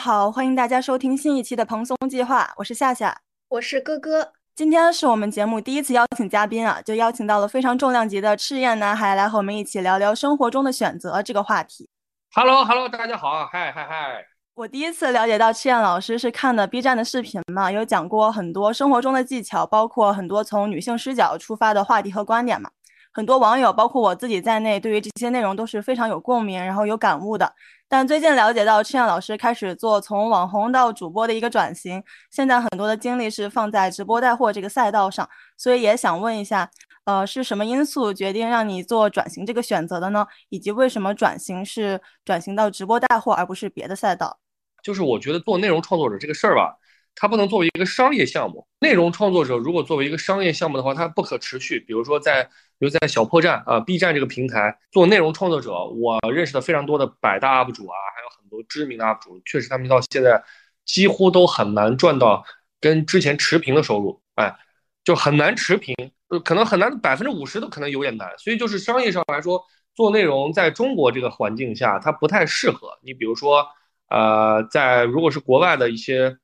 [0.00, 3.14] 家好，欢迎大家收听新一期的蓬松计划，我是夏夏，
[3.50, 4.32] 我是哥哥。
[4.54, 11.86] 今天是我们节目第一次邀请嘉宾啊，就邀请到了非常重量级的赤焰男孩来和我们一起聊聊生活中的选择这个话题。
[12.34, 14.24] Hello，Hello，大家好，嗨嗨嗨！
[14.54, 22.70] 我第一次了解到赤焰老师是看的 B 站的视频嘛，有讲过很多生活中的技巧，包括很多从女性视角出发的话题和观点嘛。
[23.12, 27.52] 很多网友，包括我自己在内，对于这些内容都是非常有共鸣，然后有感悟的。
[27.88, 36.70] 但最近了解到赤焰老师开始做从网红到主播的一个转型，现在很多的精力是放在直播带货这个赛道上，所以也想问一下，
[37.04, 40.24] 呃，是什么因素决定让你做转型这个选择的呢？
[40.50, 44.38] 以及为什么转型是转型到直播带货，而不是别的赛道？
[44.84, 46.76] 就是我觉得做内容创作者这个事儿吧。
[47.16, 51.80] 它不能作为一个商业项目，内容创作者如果作为一个商业项目的话，它不可持续。
[51.80, 52.48] 比如说在，
[52.80, 60.42] 比如在小破站啊，B 站这个平台做内容创作者，我认识的非常多的百大 UP 主啊，还有很多知名的 UP 主，确实他们到现在
[60.86, 62.42] 几乎都很难赚到
[62.80, 64.56] 跟之前持平的收入，哎，
[65.04, 65.94] 就很难持平，
[66.42, 68.36] 可能很难百分之五十都可能有点难。
[68.38, 69.62] 所以就是商业上来说，
[69.94, 72.98] 做内容在中国这个环境下，它不太适合。
[73.02, 73.66] 你比如说，
[74.08, 76.36] 呃，在如果是国外的一些。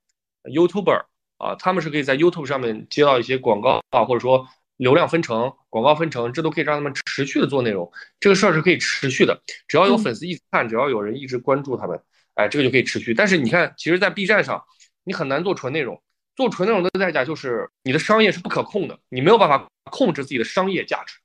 [0.46, 1.06] YouTuber
[1.38, 7.92] 啊，他们是可以在 YouTube 上面接到一些广告啊，或者说流量分成、广告分成，这都可以让他们持续的做内容。
[8.19, 9.38] 这个事儿是可以持续的，
[9.69, 12.00] 只要有粉丝一直看，只要有人一直关注他们，
[12.32, 13.12] 哎，这个就可以持续。
[13.12, 14.64] 但是你看，其实，在 B 站上，
[15.04, 16.02] 你很难做纯内容。
[16.34, 21.16] 做纯内容的代价就是你的商业是不可控的，你没有办法控制自己的商业价值。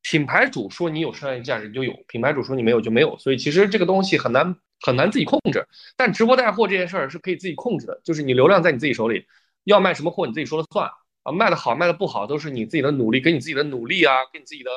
[0.00, 3.18] 品牌主说你有商业价值你就有，品牌主说你没有就没有。
[3.18, 4.56] 所以其实这个东西很难。
[4.80, 9.26] 很难自己控制，但直播带货这件事儿是可以自己控制的，就是你流量在你自己手里，
[9.64, 10.88] 要卖什么货你自己说了算
[11.32, 14.70] 卖的好卖的不好都是你自己的努力，跟你自己的努力啊，跟你自己的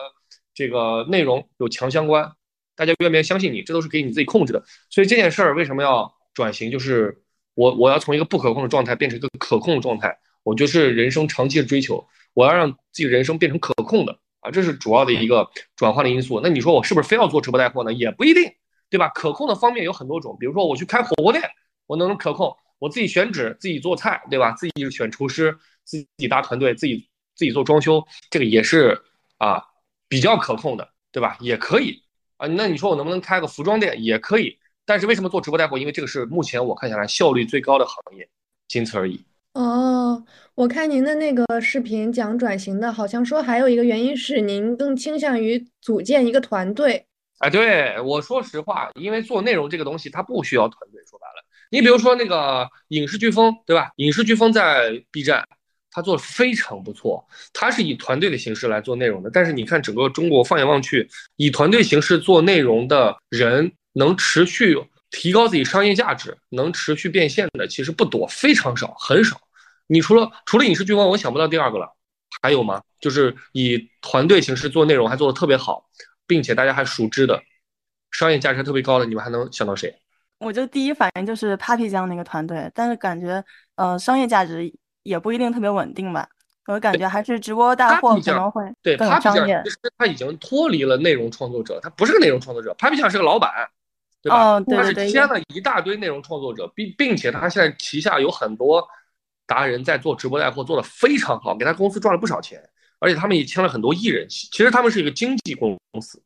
[0.54, 2.32] 这个内容有强相关，
[2.76, 4.64] 大家愿不愿意相信你，这都是给你自己控制的。
[4.90, 7.24] 所以这件事儿为什么要转型，就是
[7.54, 16.40] 我我要从一个不可控的状态变成一个可控的状态，我就是人生长期的追求，我要让自己人生变成可控的啊，这是主要的一个转换的因素。
[16.42, 17.94] 那你说我是不是非要做直播带货呢？
[17.94, 18.52] 也不一定。
[18.92, 19.08] 对吧？
[19.16, 21.42] 可控的方面有很多种，比如说我去开火锅店，
[21.88, 24.52] 我能不能可控，我自己选址，自己做菜，对吧？
[24.54, 29.00] 自己选厨师，自己搭团队，自己自己做装修，这个也是
[29.38, 29.64] 啊
[30.10, 31.38] 比较可控的，对吧？
[31.42, 32.02] 也可以
[32.38, 32.48] 啊。
[32.48, 34.04] 那你说我能不能开个服装店？
[34.04, 34.58] 也可以。
[34.84, 35.78] 但是为什么做直播带货？
[35.78, 38.28] 因为这个是目前我看下来效率最高的行业，
[38.68, 39.24] 仅此而已。
[39.54, 40.26] 哦，
[40.56, 47.06] 我看您的那个视频讲转型的，好像说还有一个原因是您更倾向于组建一个团队。
[47.40, 51.02] 哎，对我说实话，因为做内容这个东西，它不需要团队。
[51.06, 53.92] 说白了，你比如说那个影视飓风，对吧？
[53.96, 55.44] 影视飓风在 B 站，
[55.90, 59.30] 他做的非常不错，他是以团队的形式来做内容的。
[59.32, 64.78] 但是你看整个中国，放眼望去，以团队形式做内容的人，能持续
[65.10, 69.42] 提高自己商业价值，能持续变现的，其实不多，非常少，很少。
[69.88, 71.88] 你除了除了影视飓风，我想不到第二个了。
[72.42, 72.82] 还有吗？
[73.00, 75.90] 就是以团队形式做内容，还做的特别好。
[76.28, 77.44] 并且大家还熟知的，
[78.10, 79.94] 商业价值特别高的，你们还能想到谁？
[80.42, 83.44] 我就第一反应就是 Papi 酱那个团队，但是感觉
[83.76, 84.72] 呃商业价值
[85.04, 86.28] 也不一定特别稳定吧。
[86.68, 93.52] 我感觉还是直播带货可能会对 Papi 酱其实他已经脱离了内容创作者，他不是个内容创作者，Papi 酱是个老板，
[94.22, 94.60] 对吧？
[94.62, 98.88] 他是签了一大堆内容创作者，并并且他现在旗下有很多
[99.46, 102.62] 达人在做直播带货，做的非常好，给他公司赚了不少钱。
[103.00, 106.22] 而且他们也签了很多艺人，其实他们是一个经纪公司，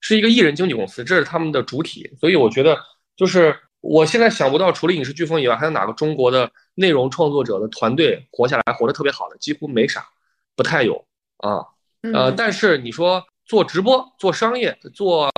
[0.00, 2.08] 是一个艺人经纪公司，这是他们的主体。
[2.20, 2.78] 所以我觉得，
[3.20, 10.06] 就是我现在想不到，除了影视飓风以外，还有哪个中国的内容创作者的团队活下来、活得特别好的，几乎没啥，
[10.56, 11.04] 不太有
[11.36, 11.60] 啊。
[12.14, 15.30] 呃，但是你说做直播、做商业、做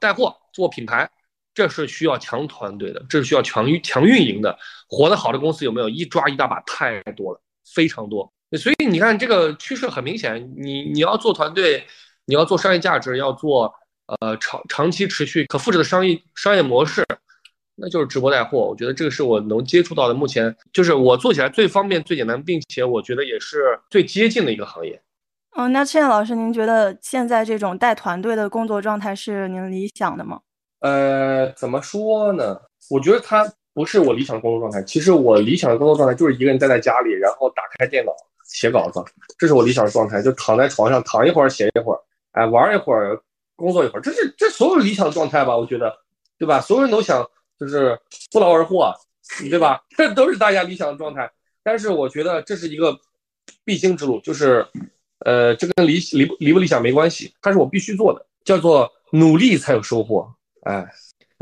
[0.00, 1.08] 带货、做品牌，
[1.54, 4.58] 这是需要强团队的，这是需要强运强运营的。
[4.88, 5.88] 活得好的公司有没有？
[5.88, 7.40] 一抓一大把，太多了，
[7.72, 8.28] 非常多。
[8.58, 10.52] 所以你看，这个趋势很明显。
[10.56, 11.86] 你你要做团队，
[12.24, 13.72] 你要做商业价值，要做
[14.20, 17.04] 呃长长期持续可复制的商业商业模式，
[17.74, 18.58] 那就是直播带货。
[18.58, 25.00] 我觉得这个是我能接触到的，目前就是我做起来最方便、最简单，并且我觉得也是最接近的一个行业。
[25.56, 30.40] 嗯，那赤焰老师，您觉得现在这种带团队的工作状态是您理想的吗？
[30.80, 32.60] 呃，怎么说呢？
[32.90, 34.82] 我觉得它不是我理想的工作状态。
[34.82, 38.12] 其实我理想的工作状态就是一个人待在家里，然后打开电脑。
[38.44, 39.02] 写稿子，
[39.38, 41.98] 这是我理想的状态，就躺在床上躺一会儿，写一会儿，
[42.32, 43.18] 哎，玩一会儿，
[43.62, 45.56] 工作一会儿，这是这所有理想的状态吧？
[45.56, 45.96] 我觉得，
[46.36, 46.60] 对吧？
[46.60, 47.24] 所有人都想
[47.58, 47.96] 就是
[48.32, 48.92] 不劳而获，
[49.48, 49.80] 对吧？
[49.96, 51.30] 这都是大家理想的状态。
[51.62, 52.98] 但是我觉得这是一个
[53.64, 54.66] 必经之路，就是
[55.20, 60.28] 呃，这跟理理理不理想没关系，它是我必须做的，叫做努力才有收获。
[60.62, 60.84] 哎，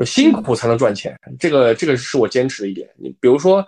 [0.04, 2.86] 辛苦才能赚钱，这个这个是我坚持的一点。
[2.96, 3.66] 你比如说，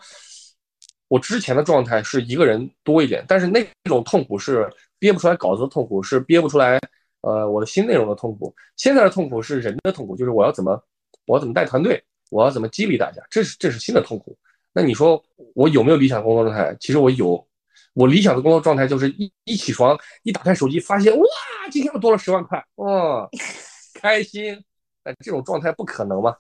[1.09, 6.79] 我之前的状态是一个人多一点，但是那种痛苦是憋不出来稿子的痛苦，是憋不出来
[7.23, 8.55] 呃我的新内容的痛苦。
[8.77, 10.81] 现在的痛苦是人的痛苦，就是我要怎么
[11.27, 14.37] 我要怎么带团队，我要怎么激励大家，这是这是新的痛苦。
[14.73, 15.23] 那你说
[15.55, 16.77] 我有没有理想工作状态？
[16.79, 17.47] 其实我有，
[17.95, 21.25] 我理想的工作状态就是一一起床一打开手机，发现哇，
[21.71, 23.29] 今天又多了十万块，哇，
[23.95, 24.63] 开心。
[25.05, 26.37] 但这种状态不可能嘛？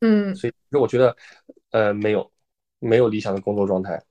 [0.00, 1.14] 嗯，所以我觉得，
[1.70, 2.32] 呃，没有，
[2.78, 4.02] 没有理想的工作状态。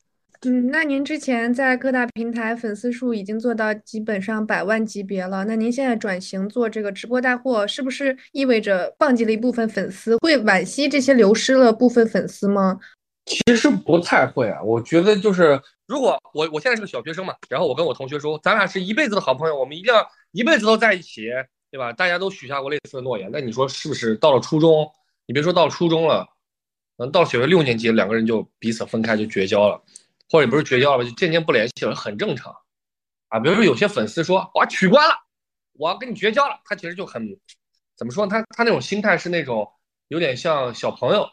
[0.46, 10.18] 嗯，那您之前在各大平台粉丝数已经做到基本上百万级别了，那您现在转型做这个直播带货，是不是意味着放弃了一部分粉丝？
[10.18, 12.80] 会惋惜这些流失了部分粉丝吗？
[13.26, 21.30] 其实不太会啊，我觉得就是，如果我我现在是个小学生嘛，然后我跟我同学说，咱俩是一辈子的好朋友，我们一定要一辈子都在一起。
[21.72, 21.92] 对吧？
[21.92, 24.16] 大家都许下过类似的诺言，那你说是不是？
[24.16, 24.90] 到了初中，
[25.26, 26.26] 你别说到初中了，
[26.98, 29.82] 嗯，到小学六年级，两个人就彼此分开，就绝交了，
[30.30, 32.56] 或者也不是绝交了，就渐渐不联系了，很正常
[33.30, 33.40] 啊。
[33.40, 35.16] 比如说有些粉丝说我取关了，
[35.74, 37.28] 我要跟你绝交了，他其实就很
[37.96, 38.30] 怎么说呢？
[38.30, 39.72] 他他那种心态是那种
[40.08, 41.30] 有点像小朋友，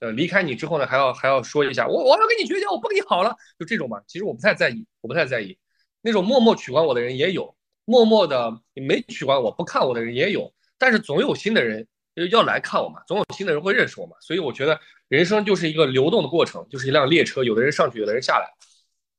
[0.00, 4.00] 呃，离开你之后呢，还要还要说一下我我要跟你绝交，我不跟你好了，就这种嘛。
[4.06, 5.58] 其实我不太在意，我不太在意
[6.00, 7.56] 那种默默取关我的人也有。
[7.84, 11.88] 默默的没取关我不看我的人也有，但是总有新的人
[12.30, 14.78] 要来看我嘛，总有新的人会认识我嘛，所以我觉得
[15.08, 18.46] 人生就是一个流动的过程，就是一辆列车，有的人上去，有的人下来，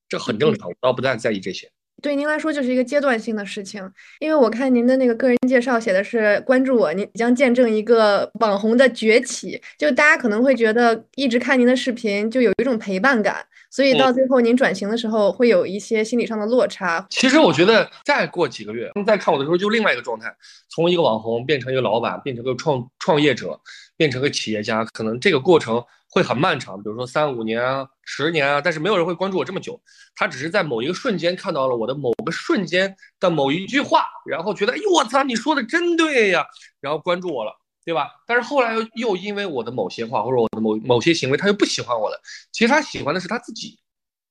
[0.07, 1.71] 这很正常，我倒不太在意这些。
[2.01, 13.45] 对您来说就是一个阶段性的事情，因为我看您的那个个人介绍写的是关注我，您将见证一个网红的崛起，就大家可能会觉得一直看您的视频就有一种陪伴感。
[13.73, 17.03] 所以到最后您转型的时候，会有一些心理上的落差。
[17.09, 20.31] 其实我觉得再过几个月，再看我的时候，就另外一个状态，
[20.69, 23.59] 从一个网红变成一个老板，变成个创创业者，
[23.97, 29.81] 变成个企业家，可能这个过程会很漫长，比如说三五年啊、十年啊，但是没有人会关注我这么久。
[30.15, 36.45] 他只是在某一个瞬间看到了我的某个瞬间的某一句话，然后觉得，哎呦我操，你说的真对呀，
[36.79, 37.51] 然后关注我了。
[37.85, 38.09] 对吧？
[38.25, 42.21] 但是后来又又因为我的某些话或者我的某某些行为，他又不喜欢我了。
[42.51, 43.79] 其实他喜欢的是他自己，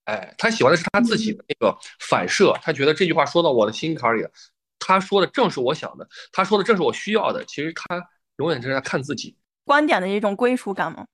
[0.05, 2.55] 哎，他喜欢的是他自己的那个反射。
[2.63, 4.31] 他觉得这句话说到我的心坎里了，
[4.79, 7.45] 他说的正是我想的，他说的正是我需要的。
[7.45, 8.03] 其实他
[8.39, 11.07] 永远是在看自己观点的一种归属感吗？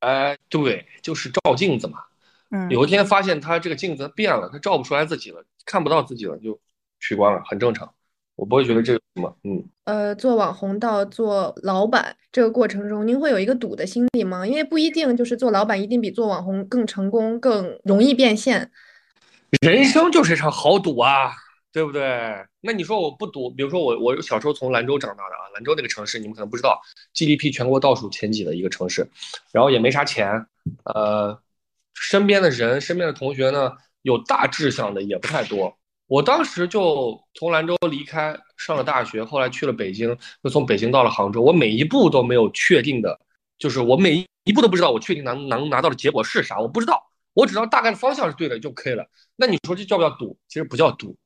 [0.00, 1.98] 哎，对，就是照镜子嘛。
[2.50, 6.60] 嗯，有一天发现他这个镜子变了，他照不出来自己了，看不到自己了，就
[7.00, 7.94] 取关了，很正常。
[8.36, 14.46] 我不会觉得这个什么，嗯，呃，做网红到做老板这个过程中，您会有一个赌的心理吗？
[14.46, 18.70] 因为不一定就是做老板一定比做网红更成功、更容易变现。
[19.62, 21.32] 人生就是一场豪赌啊，
[21.72, 22.02] 对不对？
[22.60, 26.80] 那你说我不赌，比如说我我小时候从兰州长大的啊，兰州那个城市你们可能不知道
[27.14, 29.06] ，GDP 全国倒数前几的一个城市，
[29.52, 30.44] 然后也没啥钱，
[30.84, 31.38] 呃，
[31.94, 35.76] 身边的人、身边的同学呢，有大志向的也不太多。
[36.14, 41.42] 我当时就从兰州离开，上了大学，后来去了北京，又从北京到了杭州。
[41.42, 43.18] 我每一步都没有确定的，
[43.58, 47.02] 就是我每一步都不知道我确定能能拿到的结果是啥，我不知道，
[47.32, 49.04] 我只知道大概的方向是对的就可以了。
[49.34, 50.38] 那你说这叫不叫赌？
[50.46, 51.16] 其实不叫赌。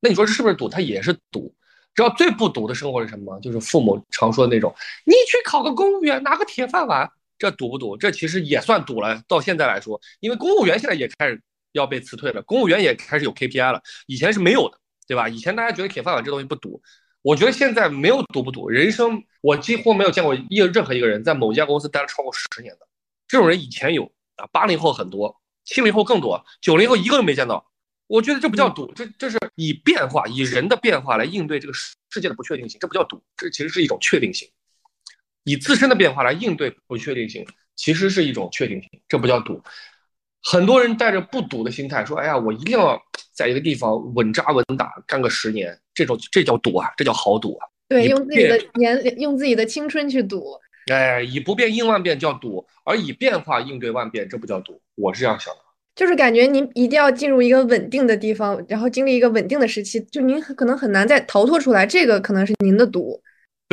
[0.00, 0.68] 那你说这是不是赌？
[0.68, 1.54] 它也是赌。
[1.94, 3.40] 知道最不赌的生活是什么吗？
[3.40, 4.74] 就是父母常说的那种，
[5.04, 7.96] 你去考个公务员，拿个铁饭碗，这赌不赌？
[7.96, 9.22] 这其实也算赌了。
[9.28, 11.40] 到现在来说，因为公务员现在也开始。
[11.74, 15.28] 要被辞退了，公务员也开始有 KPI 了，以前是没有的，对吧？
[15.28, 16.80] 以前大家觉得铁饭碗这东西不赌，
[17.20, 22.86] 我觉得现在没有赌不赌，人生我几乎没有见过一任何一个人在某一家公司待了超过十年的，
[23.28, 24.04] 这种人以前有
[24.36, 27.70] 啊，八零后很多，七零后更多，九零后一个都没见到。
[28.06, 34.48] 我觉得这不叫赌，这这是以变化，以人的变化来应对这个世世界的不确定性，这不叫赌，这其实是一种确定性，
[35.42, 39.60] 以自身的变化来应对不确定性，其实是一种确定性，这不叫赌。
[40.44, 43.00] 很多人带着不赌的心态说：“哎呀，我一定要
[43.32, 50.44] 在一个地方稳扎稳打干个十年，这种这叫赌啊，这叫豪赌啊。”对，用自己的年，用自己的青春去赌。
[50.92, 54.80] 哎，以不变应万变叫赌，而以变化应对万变，这不叫赌。
[54.96, 55.60] 我是这样想的，
[55.94, 63.20] 就是感觉您一定要进入一个稳定的地方，然后经历一个稳定的时期，就您可能很难再逃脱出来，这个可能是您的赌。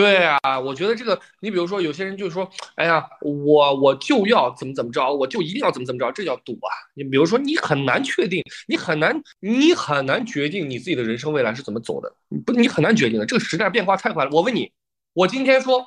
[0.01, 6.73] 对啊，我觉得这个，你比如说有些人就说，哎呀，我我就要怎么怎么着，我就一定要怎么怎么着，这叫赌啊。
[6.95, 12.11] 你比如说，你很难确定，你很难，你很难决定你自己的人生未来是怎么走的，
[12.43, 13.27] 不，你很难决定的。
[13.27, 14.31] 这个时代变化太快了。
[14.31, 14.71] 我问你，
[15.13, 15.85] 我今天说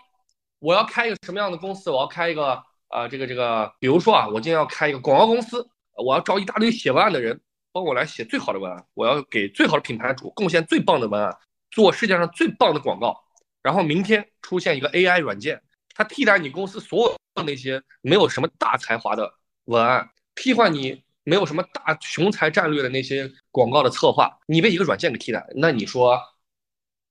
[0.60, 1.90] 我要开一个什么样的公司？
[1.90, 5.66] 我要开一个啊，这个这个，比如说啊，我今天要开一个广告公司，
[5.96, 7.40] 我要招一大堆写文案的人，
[7.72, 11.36] 帮我来写最好的文案，我要给最好的品牌主贡献最棒的文案，
[11.72, 13.23] 做世界上最棒的广告。
[13.64, 15.60] 然后明天出现一个 AI 软件，
[15.94, 19.32] 它替代你公司所有那些没有什么大才华的
[19.64, 26.20] 文案，替换你没有什么大雄才战略的那些广告的策划，你被一个软件给替代，那你说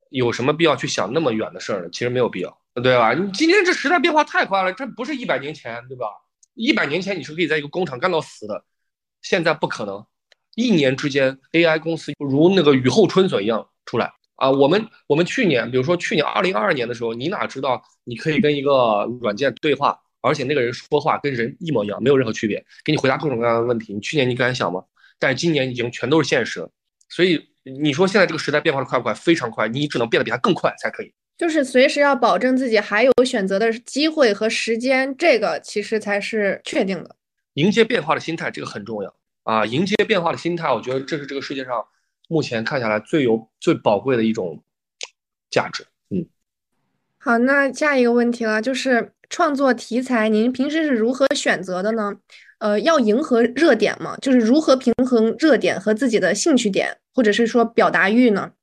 [0.09, 1.89] 有什么必要去想那么远的事儿呢？
[1.91, 3.15] 其实没有必要，对吧？
[3.15, 6.05] 你今天这时代变化太快了，这不是一百年前，对吧？
[6.53, 8.63] 一百年前你是可以在一个工厂干到死的，
[9.23, 10.05] 现在不可能，
[10.53, 14.51] 一年之间 AI 公司如那个雨后春笋一样出来啊！
[14.51, 23.93] 我们我们去年，比如说去年二零二二年的时候，你哪知道你可以跟一个软件对话，而且那个人说话跟人一模一样，没有任何区别，给你回答各种各样的问题。
[23.93, 24.83] 你去年你敢想吗？
[25.17, 26.69] 但是今年已经全都是现实了，
[27.07, 29.13] 所以你说现在这个时代变化的快不快？
[29.13, 31.13] 非常快，你只能变得比它更快才可以。
[31.37, 37.15] 就是随时要保证自己还有选择的机会和时间，这个其实才是确定的。
[37.53, 39.65] 迎接变化的心态，这个很重要啊！
[39.65, 41.83] 迎接变化的心态，我觉得这是这个世界上
[42.33, 44.63] 目前看下来最有最宝贵的一种
[45.51, 45.85] 价值。
[46.09, 46.25] 嗯，
[47.19, 52.15] 好，那下一个问题了，就是创作题材，您平时是如何选择的呢？
[52.57, 54.17] 呃，要迎合热点吗？
[54.19, 58.53] 就是如何平衡热点和自己的兴趣点，或者是说表达欲呢？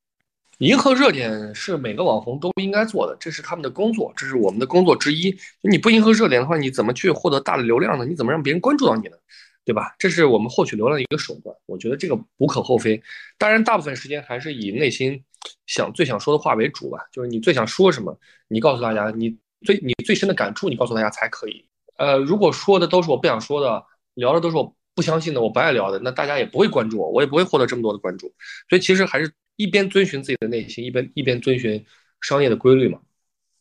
[0.59, 5.39] 迎合热点是每个网红都应该做的，这是他们的工作，这是我们的工作之一。
[5.63, 8.05] 你不迎合热点的话，你怎么去获得大的流量呢？
[8.05, 9.17] 你怎么让别人关注到你呢？
[9.65, 9.95] 对吧？
[9.99, 11.55] 这是我们获取流量的一个手段。
[11.67, 13.01] 我觉得这个无可厚非。
[13.39, 15.23] 当然，大部分时间还是以内心
[15.67, 16.99] 想最想说的话为主吧。
[17.13, 21.65] 就是你最想说什么，你告诉大家，你最你最深的感触，你告诉大家才可以。
[21.97, 28.33] 呃，如果说的都是我不想说的，聊的都是我不相信的，我不爱聊的，那大家也不会关注我，我也不会获得这么多的关注。
[28.69, 29.33] 所以其实还是。
[29.57, 31.85] 一边遵循自己的内心，一边一边遵循
[32.23, 32.99] 商业的规律嘛，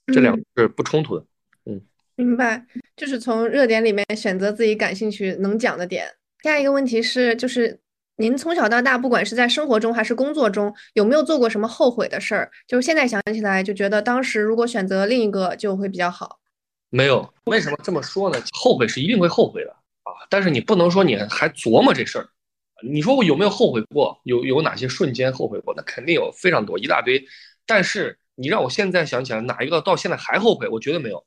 [0.08, 1.26] 这两个是不冲突的。
[1.66, 1.82] 嗯，
[2.16, 2.66] 明白，
[3.00, 6.06] 就是从热点里面选择自己感兴趣能讲的点。
[6.44, 7.80] 下一个问题是，就是
[8.18, 12.52] 您从小到大，不管是在生活中还是工作中，有没有做过什么后悔的事儿？
[12.68, 16.40] 就是现在想起来，就觉得当时如果选择另一个就会比较好。
[16.90, 18.38] 没有，为什么这么说呢？
[18.52, 19.72] 后悔是一定会后悔的
[20.04, 22.28] 啊，但是你不能说你还琢磨这事儿。
[22.84, 24.20] 你说我有没有后悔过？
[24.24, 25.74] 有有哪些瞬间后悔过？
[25.78, 27.24] 那肯定有非常多，一大堆。
[27.66, 30.68] 但是你让我现在想起来哪一个到现在还后悔？
[30.68, 31.24] 我绝对没有，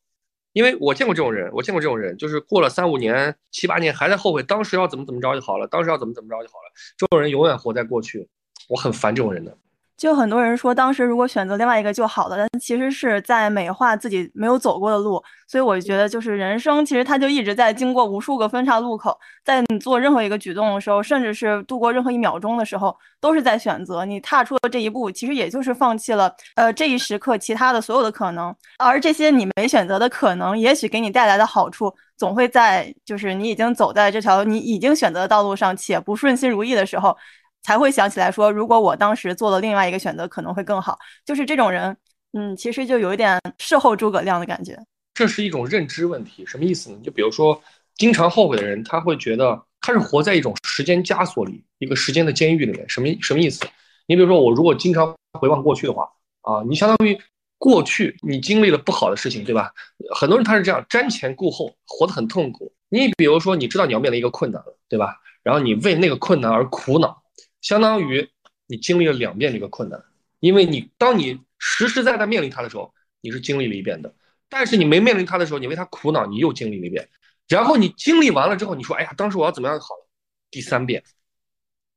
[0.52, 6.73] 因为我见过这种人，我见过这种人，就是过了三五年、七八年还在后悔，当时要怎么怎么着就好了，当时要怎么怎么着就好了。
[6.97, 8.28] 这种人永远活在过去，
[8.68, 9.56] 我很烦这种人的。
[10.02, 15.23] 就很多人说，当时如果选择另外一个就好了，但其实是在美化自己没有走过的路。
[15.47, 24.04] 所以我觉得，就是人生其实它就一直在经过无数个分岔路口，在你做任何一个举动的时候，甚至是度过任何一秒钟的时候，都是在选择。
[24.04, 28.52] 你踏出了这一步，其实也就是放弃了呃这一时刻其他的所有的可能。
[28.78, 37.16] 而这些你没选择的可能，也许给你带来的好处，总会在就是你已经走在这条你已经选择的道路上且不顺心如意的时候。
[37.62, 40.99] 才会想起来说，如果我当时做了另外一个选择，可能会更好。
[41.25, 41.97] 就是这种人，
[42.33, 44.78] 嗯，其实就有一点事后诸葛亮的感觉。
[45.14, 46.99] 这是一种认知问题，什么意思呢？
[47.04, 47.61] 就比如说，
[47.97, 52.88] 经常后悔的人，他会觉得他是活在一种时间枷锁里，一个时间的监狱里面。
[52.88, 53.64] 什么什么意思？
[54.07, 56.09] 你比如说，我如果经常回望过去的话，
[56.40, 57.16] 啊，你相当于
[57.59, 59.71] 过去你经历了不好的事情，对吧？
[60.14, 62.73] 很多人他是这样瞻前顾后，活得很痛苦。
[62.88, 65.14] 你比如说，你知道你要面临一个困难了，对吧？
[65.45, 67.22] 然后你为那个困难而苦恼。
[67.62, 68.28] 相当于
[68.66, 70.04] 你经历了两遍这个困难，
[70.40, 72.92] 因为你当你实实在在面临它的时候，
[73.23, 74.11] 你是经历了一遍的；
[74.50, 77.09] 但是你没面临它的时候，你为它苦恼，你又经历了一遍。
[77.49, 80.09] 然后你经历完了之后，你说：“哎呀，当时我要怎么样好了？”
[80.50, 81.02] 第三遍，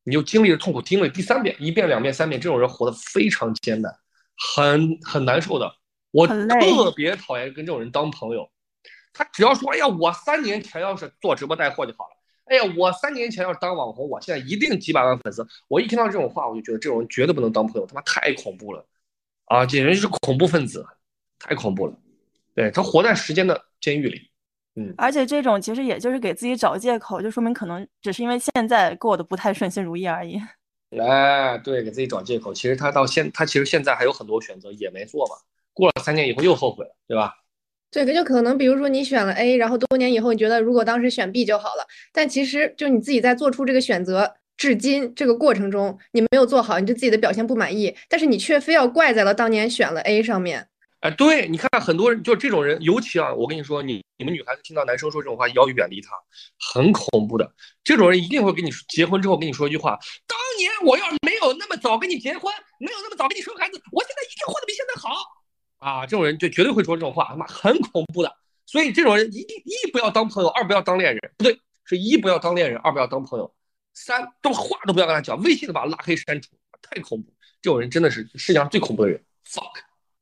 [0.04, 3.96] 你又经历了痛苦，经历第三遍，一遍、两遍、三遍，这种人活得非常艰难，
[4.58, 5.74] 很很难受的。
[6.12, 8.50] 我特别讨厌跟这种人当朋友。
[9.14, 12.10] 他只要说：“哎呀，我三年前要是做直播带货就好了。”
[12.46, 15.46] 哎呀，我三年前要是当网红，我现在一定几百万粉丝。
[15.68, 18.86] 我一听到这种话，我就觉得这种人绝对不能当朋友，他妈太恐怖了，
[19.46, 20.86] 啊，简直就是恐怖分子，
[21.40, 21.94] 太恐怖了。
[22.54, 24.30] 对他活在时间的监狱里，
[24.76, 24.94] 嗯。
[24.98, 30.40] 而且这种其实也就是给自己找借口，就说明可能只是因为现在过得不太顺心如意而已。
[30.98, 32.54] 哎，对，给自己找借口。
[32.54, 35.36] 其实他到现，他其实现在还有很多选择也没做嘛。
[35.74, 37.34] 过了三年以后又后悔了，对吧？
[38.04, 50.68] 对，就可能比如说你选了 A，然后多年以后你觉得如果当时选 B 就好了，但其实就你自己在做出这个选择，至今这个过程中你没有做好，你对自己的表现不满意，但是你却非要怪在了当年选了 A 上面。
[51.00, 56.10] 哎，对，你看很多人就这种人，尤其啊，我跟你说，你你们女孩子听到男生说这种话，要远离他，
[56.74, 57.50] 很恐怖的。
[57.82, 59.98] 这种人一定会跟你结婚之后跟你说一句话：
[60.28, 65.16] 当年我要是没有那么早跟你结婚，没有那么早跟你生孩子，我现在一定活得比现在好。
[65.86, 68.36] 啊，这种人就绝对会说这种话，他妈很恐怖的。
[68.66, 73.54] 所以这种人一定一不要当朋友，二不要当恋人，不对，是一不要当恋人，二不要当朋友，
[73.94, 76.50] 三都话都不要跟他讲，微信都把他拉黑删除，
[76.82, 77.32] 太恐怖。
[77.62, 79.24] 这种人真的是世界上最恐怖的人。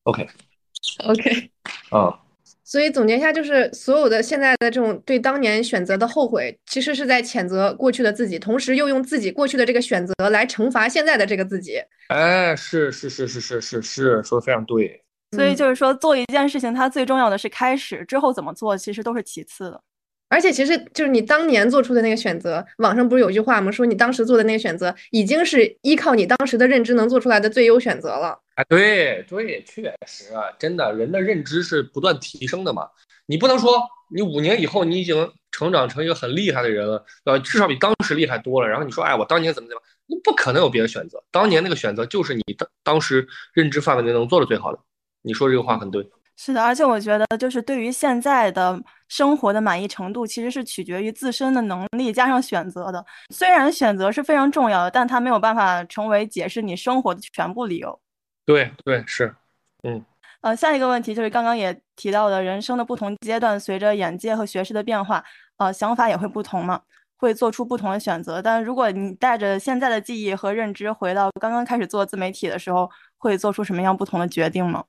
[0.03, 1.49] fuck，OK，OK，
[1.91, 2.19] 啊，
[2.65, 11.81] 所以总结一下，就是所有的现在的这种对当年选择的后悔，其实是在谴责过去的自己，同时又用自己过去的这个选择来惩罚现在的这个自己。
[12.09, 14.99] 哎，是是是是是是是，说的非常对。
[15.35, 19.81] 所以就是说，做一件事情，它最重要的是开始，之后怎么做其实都是其次的。
[20.29, 23.71] 而且其实就是你当年做出的那个选择，网上不是有句话吗？
[23.71, 28.39] 说你当时做的那个选择，已经是依靠你当时的认知能做出来的最优选择了。
[28.55, 32.87] 啊，对对，确实啊，真的，人的认知是不断提升的嘛。
[33.27, 38.67] 你不能说你五年以后你已经成长成一个很厉害的人了，呃，至少比当时厉害多了。
[38.67, 41.23] 然后你说，哎，我当年怎么怎么，你不可能有别的选择。
[41.29, 44.79] 当年那个选择就是你当当时认知范围内能做的最好的。
[45.23, 46.07] 你说这个话很对。
[46.35, 53.05] 是的，而且我觉得，就是对于现在的生活的满意程度，其实是取决于自身的能力加上选择的。
[53.29, 57.99] 虽然选择是非常重要的，但它没有办法成为解释你生活的全部理由。
[58.45, 59.35] 对对是，
[59.83, 60.03] 嗯，
[60.41, 65.23] 呃，下一个问题就是刚刚也提到的，人生的不同阶段，随着眼界和学识的变化，
[65.57, 66.81] 呃，想法也会不同嘛，
[67.17, 68.41] 会做出不同的选择。
[68.41, 72.89] 但如果你带着现在的记忆和认知回到刚刚开始做自媒体的时候，
[73.19, 74.83] 会做出什么样不同的决定吗？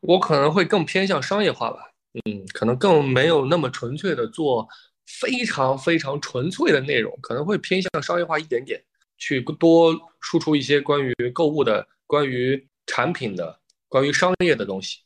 [0.00, 1.78] 我可能会更偏向商业化吧，
[2.24, 4.66] 嗯，可能更没有那么纯粹的做
[5.06, 8.82] 非常非常纯粹的内容，可能会偏向商业化一点点，
[9.16, 14.98] 去多输出一些关于购物的、关于产品的、关于商业的东西，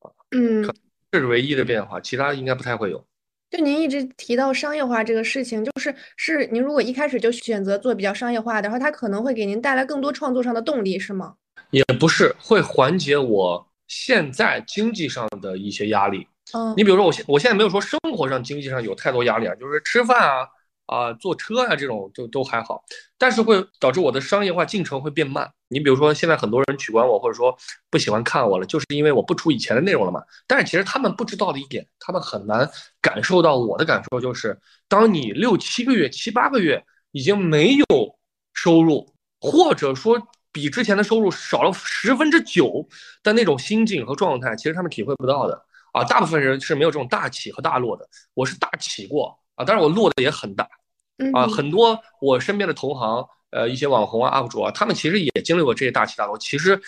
[0.00, 0.62] 啊，嗯，
[1.10, 3.04] 这是唯一的变化，其他应该不太会有。
[3.48, 11.34] 就您一直提到商业化这个事情，就是是您如果一开始就选择做比较商业化的话，它可能会给您带来更多创作上的动力，是吗？
[11.70, 13.68] 也不是，会缓解我。
[13.88, 20.48] 现在经济上的一些压力，嗯，你比如说我现我现在没有说生活上经济上有太多压力啊，就是吃饭啊
[20.86, 22.82] 啊坐车啊这种就都还好，
[23.16, 25.50] 但是会导致我的商业化进程会变慢。
[25.68, 27.56] 你比如说现在很多人取关我或者说
[27.90, 30.22] 不喜欢看我了，就是因为我不出以前的内容了嘛。
[30.46, 32.68] 但是其实他们不知道的一点，他们很难
[33.00, 38.18] 感受到我的感受，就是当你六七个月、七八个月已经没有
[38.52, 40.20] 收入，或者说。
[40.56, 42.88] 比之前的收入少了十分之九
[43.22, 46.02] 的那种心境和状态，其实他们体会不到的啊。
[46.02, 48.08] 大部分人是没有这种大起和大落的。
[48.32, 50.66] 我是大起过啊，但是我落的也很大
[51.34, 51.46] 啊。
[51.46, 56.38] 很多我身边的同行，呃，一些网红啊、UP 主啊，他们其实也经历过这些大起大落。
[56.38, 56.80] 其实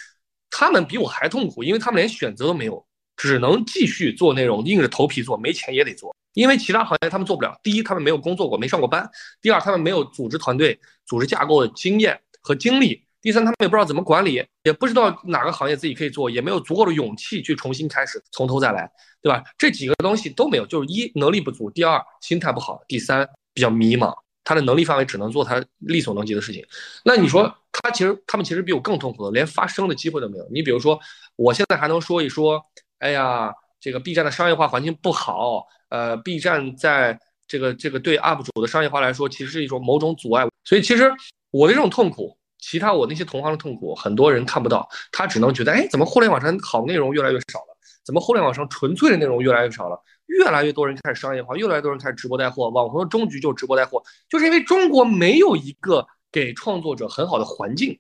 [0.49, 2.83] 他们比我还痛苦，因为他们连选择都没有，
[3.19, 6.17] 只能继续做那种，硬着头皮做，没钱也得做。
[6.33, 7.55] 因为其他行业他们做不了。
[7.63, 9.05] 第一，他们没有工作过，没上过班；
[9.43, 13.05] 第二，他们没有组织团队、组织架构的经验和精力。
[13.29, 19.45] 第三，他们也不知道怎么管理，也不知道哪个行业自己可以做，也没有足够的勇气去重新开始，从头再来，对吧？
[19.59, 24.15] 这几个东西都没有，就是一能力不足，第二心态不好，第三比较迷茫，
[24.45, 26.65] 他的能力范围只能做他力所能及的事情。
[27.05, 30.49] 那你说他其实他们其实比我更痛苦的，连发声的机会都没有。
[30.51, 30.99] 你比如说，
[31.37, 32.63] 我现在还能说一说，
[33.01, 40.49] 哎呀，这个 B 站的商业化环境不好，呃，B 站在这个这个对 UP 主的商业化来说，其实是一种某种阻碍。
[40.65, 41.13] 所以其实
[41.51, 42.38] 我的这种痛苦。
[42.59, 47.77] 其他我那些同行的痛苦，很多人看不到，他只能觉得，哎，怎么互联网上好内容越来越少了？
[48.05, 50.03] 怎么互联网上纯粹的内容越来越少了？
[50.27, 57.99] 越来越多人开始商业化，越来越多人开始直播带货，网红的终局就是直播带货，就是因为中国没有一个给创作者很好的环境，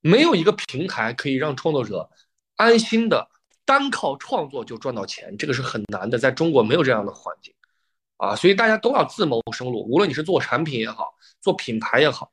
[0.00, 2.08] 没有一个平台可以让创作者
[2.56, 3.26] 安心的
[3.64, 7.52] 单靠创作就赚到钱，这个是很难的，在中国没有这样的环境，
[8.18, 12.30] 啊，所以大家都要自谋生路，无论你是做产品也好，做品牌也好，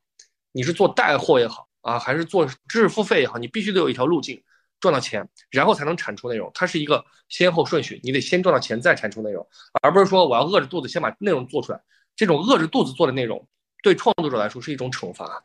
[0.52, 1.67] 你是做带货也好。
[1.82, 4.42] 啊，还是做知识付费也好，你必须得有一条路径
[4.80, 6.52] 赚到钱，然后才能产出内容。
[6.54, 9.48] 它是一个先后顺序，你得先赚到钱再产出内容，
[9.82, 11.82] 而不是说我要饿着肚子先把内容做出来。
[12.16, 13.48] 这种饿着肚子做的内容，
[13.84, 15.44] 对创作者来说是一种惩罚。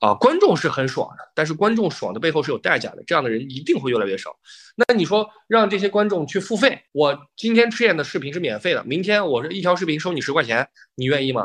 [0.00, 4.38] 啊，观众是很爽的，但是观众爽的背后是有代价的，这样的人一定会越来越少。
[4.76, 11.42] 那你说让这些观众去付费，我今天出现的视频是免费的，明天我这一条视频收你十块钱，你愿意吗？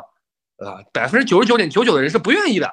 [0.57, 2.71] 啊，百分之九十九点九九的人是不愿意的。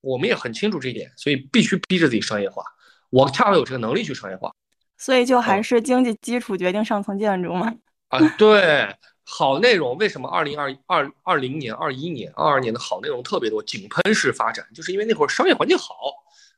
[0.00, 2.62] 我们也很清楚这一点，所以必须逼着自己商业化。
[3.10, 4.52] 我恰好有这个能力去商业化，
[4.96, 7.74] 所以就还是经济基础决定上层建筑嘛。
[8.08, 15.94] 啊，对，好内容为什么二零二二二零年、二一年、二二年的好内容特别多，井喷式发展，就是因为那会儿商业环境好，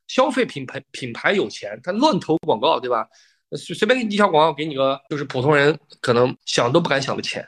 [0.08, 3.06] 消费品牌品牌有钱，他乱投广告，对吧？
[3.54, 7.46] 随随便给你一条广告给你个就是普通人可能想都不敢想的钱，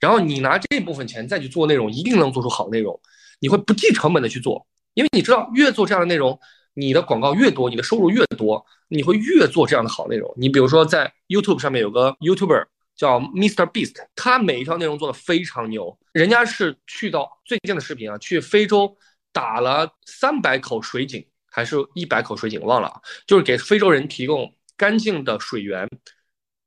[0.00, 2.98] 然后你拿这部分钱再去做内容，一定能做出好内容，
[3.38, 4.66] 你会不计成本的去做。
[4.94, 6.38] 因为你知道，越做这样的内容，
[6.74, 10.32] 你的广告越多，你的收入越多，你会越做这样的好内容。
[10.36, 15.98] 你比如说，在 YouTube 上面有个 YouTuber 叫 Mr Beast，他每一条内容做的非常牛。
[16.12, 18.96] 人家是去到最近的视频啊，去非洲
[19.32, 25.88] 打了三百口水井，还是一百口水井，忘了，就是给非洲人提供干净的水源，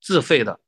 [0.02, 0.60] 自费的，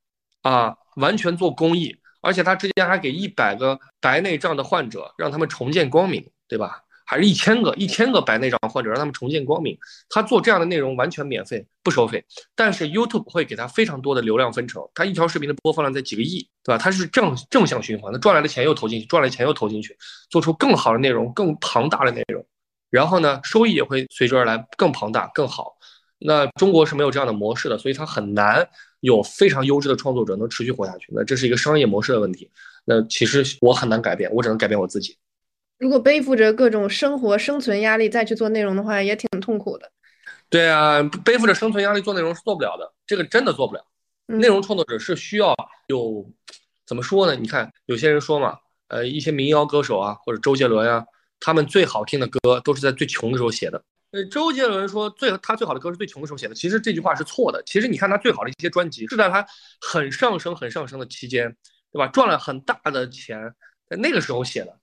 [0.44, 6.84] 啊，完全做公益，而且他之前还给一百个白内障的患者让他们重见光明，对吧？
[7.08, 9.76] 还是一千个一千个白内障患者让他们重见光明。
[10.10, 16.78] 他做这样的内容完全免费不收费，但是 YouTube 会给他非常多的流量分成，他一条视频的播放量在几个亿，对吧？
[16.78, 19.98] 他是正正向循环，他赚来的钱又投进去，赚来的钱又投进去，
[20.30, 22.46] 做出更好的内容，更庞大的内容，
[22.90, 25.78] 然后呢，收益也会随之而来更庞大更好。
[26.20, 28.68] 那中国是没有这样的模式的，所以它很难
[29.02, 31.08] 有非常优质的创作者能持续活下去。
[31.12, 32.50] 那这是一个商业模式的问题。
[32.84, 35.16] 那其实我很难改变，我只能改变我自己。
[35.78, 39.92] 如果背负着各种生活生存压力再去做内容的话，也挺痛苦的。
[40.50, 43.86] 对啊，背负着生存压力做内容是做不了的，这个真的做不了。
[44.26, 45.56] 内容创作者是需要
[45.88, 46.30] 有，
[46.86, 47.36] 怎么说呢？
[47.36, 51.06] 你看有些人说嘛，呃，一些民谣歌手啊，或者周杰伦啊，
[51.40, 53.84] 他们最好听的歌都是在最穷的时候写的。
[54.12, 57.62] 呃，周杰伦说最他最好的歌是最穷的时候写的，其实这句话是错的。
[57.66, 59.46] 其实你看他最好的一些专辑是在他
[59.82, 61.56] 很上升、很上升的期间，
[61.92, 62.08] 对吧？
[62.08, 63.54] 赚了很大的钱，
[63.90, 64.77] 在那个时候写的。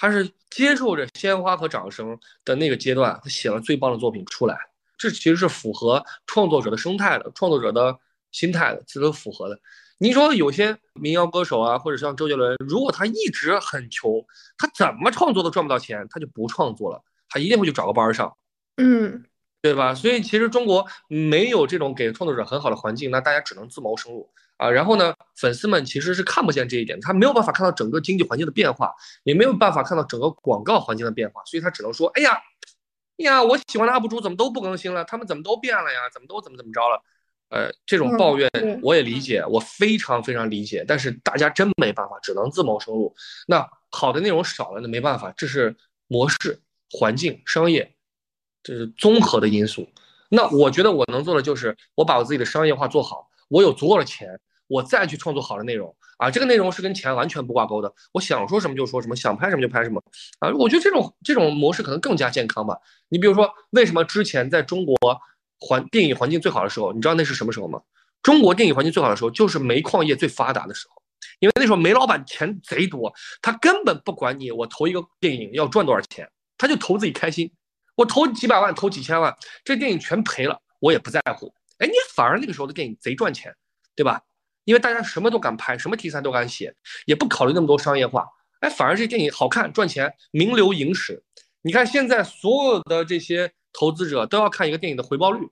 [0.00, 4.58] 他是接受着鲜花和掌声的那个阶段，他写了最棒的作品出来。
[4.96, 7.94] 这其实是符合创作者的生态的，创作者的
[8.32, 9.60] 心态的，这都符合的。
[9.98, 14.24] 你说有些民谣歌手啊，或者像周杰伦，如果他一直很穷，
[14.56, 18.34] 他怎么创作都赚不到钱，他就不创作了，他一定会去找个班上。
[18.78, 19.22] 嗯，
[19.60, 19.94] 对吧？
[19.94, 24.30] 所以其实中国没有这种给创作者很好的环境，那大家只能自谋生路。
[24.60, 28.94] 啊，然后呢，粉丝们其实是看不见这一点，他没有办法看到整个经济环境的变化，
[29.24, 32.34] 也没有办法看到整个广告环境的变化，所以他只能说，哎呀，
[33.16, 36.00] 哎呀，我喜欢的 UP 主怎么都不更新了，他们怎么都变了呀？
[36.12, 37.02] 怎么都怎么怎么着了？
[37.48, 38.50] 呃，这种抱怨
[38.82, 43.14] 我也理解，我非常非常理解，但是大家真没办法，只能自谋生路。
[43.46, 45.74] 那好的内容少了，那没办法，这是
[46.06, 47.94] 模式、环境、商业，
[48.62, 49.88] 这是综合的因素。
[50.28, 54.38] 那我觉得我能做的就是，我把我自己的商业化做好，我有足够的钱。
[54.70, 57.92] 我再去创作好的内容啊，这个内容是跟钱完全不挂钩的。
[58.12, 60.00] 我想说什么就说什么，想拍什么就拍什么
[60.38, 60.48] 啊。
[60.56, 62.78] 我觉得这种这种模式可能更加健康吧。
[63.08, 64.96] 你比如说，为什么之前在中国
[65.58, 67.80] 环电影环境最好的时候，你知道那是什么时候吗？
[68.22, 71.02] 中国电影环境最好的时候就是煤矿业最发达的时候，
[71.40, 77.50] 因为那时候煤老板钱贼多，他根本不管你我投一个电影要赚多少钱，他就投自己开心。
[77.96, 81.52] 我投几百万，投几千万，这电影全赔了，我也不在乎。
[81.78, 83.54] 哎，你反而那个时候的电影贼赚钱，
[83.94, 84.22] 对吧？
[84.64, 86.74] 因为大家什么都敢拍，什么题材都敢写，
[87.06, 88.26] 也不考虑那么多商业化，
[88.60, 91.22] 哎，反而这电影好看、赚钱、名留影史。
[91.62, 95.46] 你看现在所有的这些投资者都要看一个电影的回报率，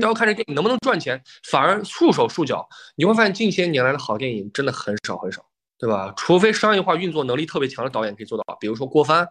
[0.00, 2.68] 都要看这电影能不能赚钱，反而束手束脚。
[2.96, 5.44] 你会发现近些年来的好电影真的很少很少，
[5.78, 6.12] 对吧？
[6.16, 9.28] 除非商业化运作能力特别强的导演可以做到，比如说郭帆，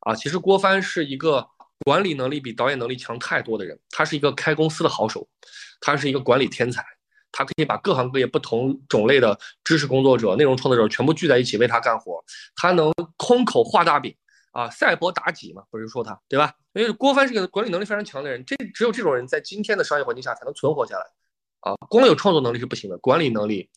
[0.00, 1.46] 啊，其实郭帆是一个
[1.84, 5.28] 管理能力比导演能力强太多的人，他是一个开公司的好手，
[5.80, 6.84] 他是一个管理天才。
[7.32, 12.22] 他可以把各行各业不同种类的知识工作者、内容创作者全部聚在一起为他干活。
[12.54, 14.14] 他能空口画大饼
[14.52, 16.52] 啊，赛博妲己嘛，不是说他对吧？
[16.74, 21.06] 因为郭帆是个管理能力非常强的人，这只有这种人在今天的商业环境下才能存活下来
[21.60, 21.74] 啊。
[21.88, 23.68] 光有创作能力是不行的，管理能力、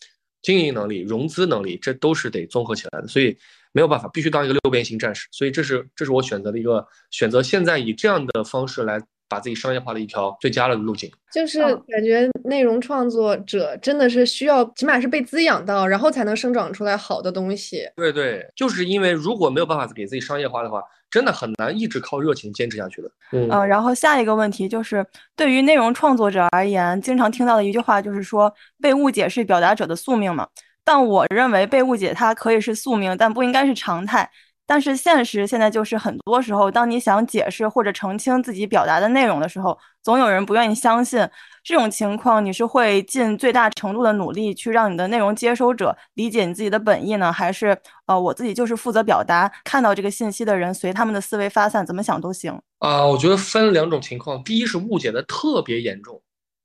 [0.41, 3.07] 经营能力、融资能力，这都是得综合起来的。
[3.07, 3.37] 所以
[3.71, 5.27] 没有办法，必须当一个六边形战士。
[5.31, 9.01] 所以这是这是我选择的一个选择，现在以这样的方式来。
[9.27, 17.89] 把自己商业化的一条最佳的路径，就是感觉内容创作者真的是需要，起码是被滋养到，然后才能生长出来好的东西。
[17.95, 23.09] 对对，就是因为如果没有办法给自己商业化的话，真的很难一直靠热情坚持下去的。
[23.31, 30.47] 嗯，然后下一个问题就是，对于内容创作者而言，经常听到的一句话就是说，被误解是表达者的宿命嘛？
[30.83, 34.29] 但我认为被误解它可以是宿命，但不应该是常态。
[34.67, 41.27] 但是现实现在就是很多时候，当你想解释或者澄清自己表达的内容的时候，总有人不愿意相信。
[41.63, 47.75] 这种情况，你是会尽最大程度的努力去让你的内容接收者理解你自己的本意呢，还是
[48.05, 53.03] 呃我自己就是负责表达，看到这个信息的人随他们的思维发散，怎么想都行啊？
[53.03, 56.21] 我觉得分两种情况，第一是误解的特别严重，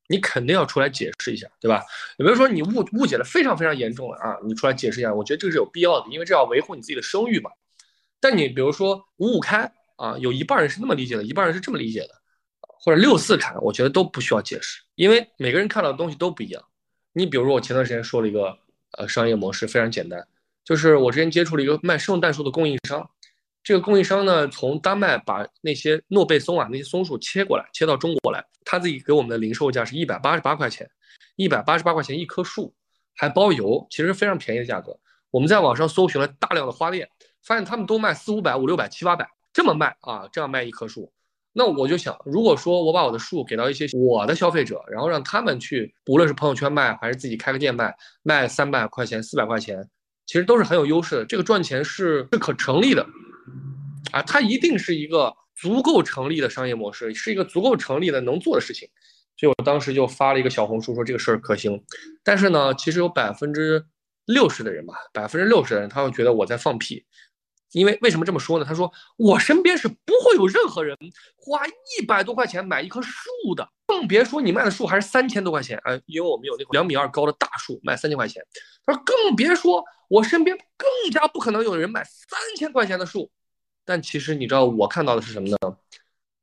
[0.09, 1.83] 你肯定要出来解释一下，对吧？
[2.19, 7.51] 比如说你误误解的非常非常严重了啊，你出来解释一下，我觉得这个是有必要的，因为这要维护你自己的声誉嘛。
[8.21, 12.11] 但你比如说五五开啊，有一半人是那么理解的，一半人是这么理解的，
[12.61, 16.63] 或者六四开，我觉得都不需要解释，因为每个人看到的东西都不一样。
[17.13, 18.57] 你比如说我前段时间说了一个
[18.99, 20.27] 呃商业模式，非常简单，
[20.65, 23.11] 就是我之前接触了一个卖圣诞树的供应商，
[23.63, 30.89] 这个供应商呢从丹麦把那些诺贝松啊那些松树切过来，切到中国来，他自己给我们的零售价是一百八十八块钱，
[31.37, 32.75] 一百八十八块钱一棵树，
[33.17, 34.99] 还包邮，其实非常便宜的价格。
[35.31, 37.09] 我们在网上搜寻了大量的花店。
[37.43, 41.13] 发现他们都卖四五百、五六百、七八百这么卖啊，这样卖一棵树
[41.53, 49.85] 那我就想，如果说我把我的树给到一些我的消费者，然后让他们去，无论是朋友圈卖还是自己开个店卖，卖三百块钱、四百块钱，
[50.27, 51.25] 其实都是很有优势的。
[51.25, 53.05] 这个赚钱是是可成立的，
[54.13, 58.89] 啊，它一定是一个足够成立的商业模式，是一个足够成立的能做的事情。
[59.37, 61.83] 所以我当时就发了一个小红书，说这个事儿可行。
[62.23, 63.85] 但是呢，其实有百分之
[64.25, 67.05] 六十的人吧，百分之六十的人他会觉得我在放屁。
[67.73, 68.65] 因为为什么这么说呢？
[68.65, 70.97] 他说我身边是不会有任何人
[71.37, 75.99] 花一百多块钱买一棵树的，更别说你卖的树还是三千多块钱啊！
[76.07, 78.45] 因为我们有那两米二高的大树卖三千块钱，
[78.85, 83.31] 他说更别说我身边更加不可能有人买三千块钱的树。
[83.85, 85.57] 但其实你知道我看到的是什么呢？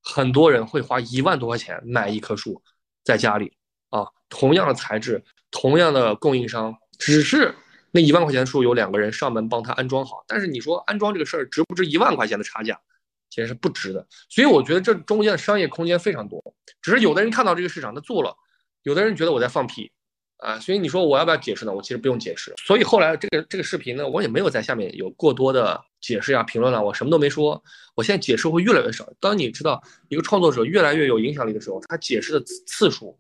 [0.02, 2.62] 很多人会花一万多块钱买一棵树，
[3.04, 3.52] 在家里
[3.90, 7.54] 啊，同样的材质，同样的供应商，只是。
[7.98, 12.80] 那一万块钱的树有两个人上门帮他安装好，但是你说安装这个事儿值不值一万块钱的差价？
[13.28, 14.06] 其实是不值的。
[14.30, 16.40] 所以我觉得这中间的商业空间非常多，
[16.80, 18.36] 只是有的人看到这个市场他做了，
[18.84, 19.92] 有的人觉得我在放屁
[20.38, 20.60] 啊。
[20.60, 21.74] 所以你说我要不要解释呢？
[21.74, 22.54] 我其实不用解释。
[22.64, 27.60] 所以后来这个这个视频呢，我也没有在下面有过多的解释呀、评论了，我什么都没说。
[27.96, 29.12] 我现在解释会越来越少。
[29.20, 33.18] 当你知道一个创作者越来越有影响力的时候，他解释的次数、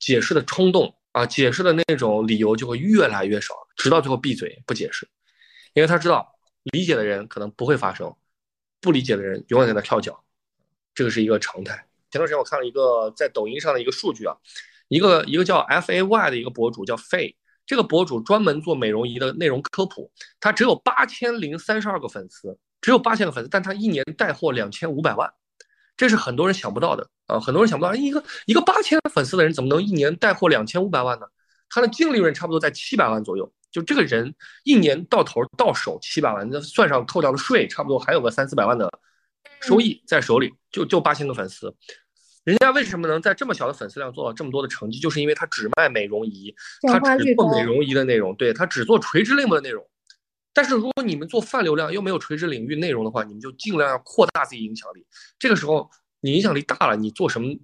[0.00, 0.92] 解释的冲动。
[1.16, 5.08] 啊，解释的那种理由就会越来越少，直到最后闭嘴不解释，
[5.72, 6.30] 因为他知道
[6.64, 8.14] 理解的人可能不会发生，
[8.82, 10.22] 不理解的人永远在那跳脚，
[10.94, 11.74] 这个是一个常态。
[12.10, 14.36] 前段时间我看了一个在抖音上的一个数据啊，
[14.88, 25.32] 一个一个叫 F A Y 的一个博主叫费，这个博主专门做美容仪的内容科普，他只有八千零三十二个粉丝，只有八千个粉丝，但他一年带货两千五百万。
[25.96, 27.40] 这是很多人想不到的啊！
[27.40, 31.26] 很多人想不到，一个一个八千粉丝的人怎么能一年带货两千五百万呢？
[31.68, 33.50] 他的净利润差不多在七百万左右。
[33.72, 38.90] 就这个人一年到头到手七百万，那算上扣掉的税，差不多还有个三四百万的
[39.60, 40.52] 收益在手里。
[40.70, 41.74] 就就八千个粉丝，
[42.44, 45.00] 人家为什么能在这么小的粉丝量做到这么多的成绩？
[45.00, 46.54] 就是因为他只卖美容仪，
[46.86, 49.82] 他只做美容仪的内容，对他只做垂直类目的内容。
[50.56, 55.04] 但是如果你们做泛流量又没有垂直领域内容的话，你们就尽量要扩大自己影响力。
[55.38, 55.90] 这个时候
[56.22, 57.54] 你影响力大了，你做什么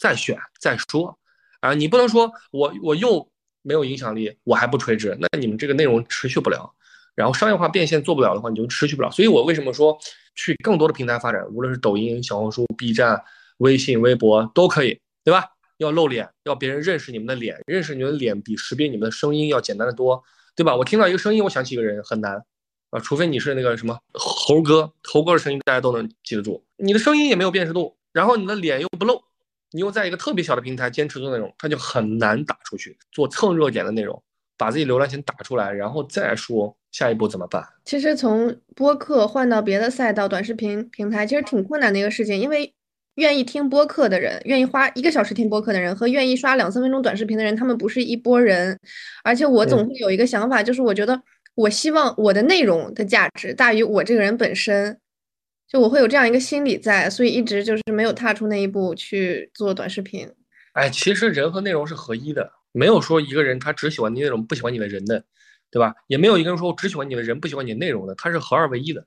[0.00, 1.16] 再选再说
[1.60, 1.74] 啊！
[1.74, 3.30] 你不能说我我又
[3.62, 6.74] 没有影响力，我还不垂直，那你们这个内容持续不了，
[7.14, 9.08] 然后商业化变现做不了的话，你就持续不了。
[9.12, 9.96] 所以我为什么说
[10.34, 13.22] 去更多的平台发展，无论是抖音、小红书、B 站、
[13.58, 15.44] 微信、微博都可以，对吧？
[15.76, 20.24] 要露脸，要别人认识你们的脸，认识你们的脸比识别你们的声音要简单的多。
[20.56, 20.74] 对吧？
[20.76, 22.42] 我听到一个声音，我想起一个人很难
[22.90, 26.64] 啊，除非你是那个什么猴哥，猴哥的声音大家都能记得住。
[26.76, 29.22] 你的声音也没有辨识度，然后你的脸又不露，
[29.70, 32.98] 你又在一个特别小的平台坚持做内容，它就很难打出去。
[33.12, 34.22] 做蹭热点的内容，
[34.56, 37.66] 把自己流量先打出来，然后再说下一步怎么办。
[37.84, 42.74] 其实从播客换到别的赛道，短视频平台其实挺困难的一个事情，因为。
[43.20, 48.78] 愿意听播客的人，愿意花一个小时听播客的人，和愿意刷两三分钟短视频的人，他们不是一拨人。
[49.22, 51.20] 而且我总会有一个想法，就是我觉得
[51.54, 54.98] 我希望我的内容的价值大于我这个人本身，
[55.68, 60.26] 就我会有这样一个心理在，所以一直就是没有踏出那一步去做短视频。
[60.72, 65.22] 哎，其实人和内容是合一的，没有说一个人他只喜欢你内容不喜欢你的人的，
[65.70, 65.92] 对吧？
[66.06, 69.04] 也没有一个人说我只喜欢你的人不喜欢你内容的，它是合二为一的，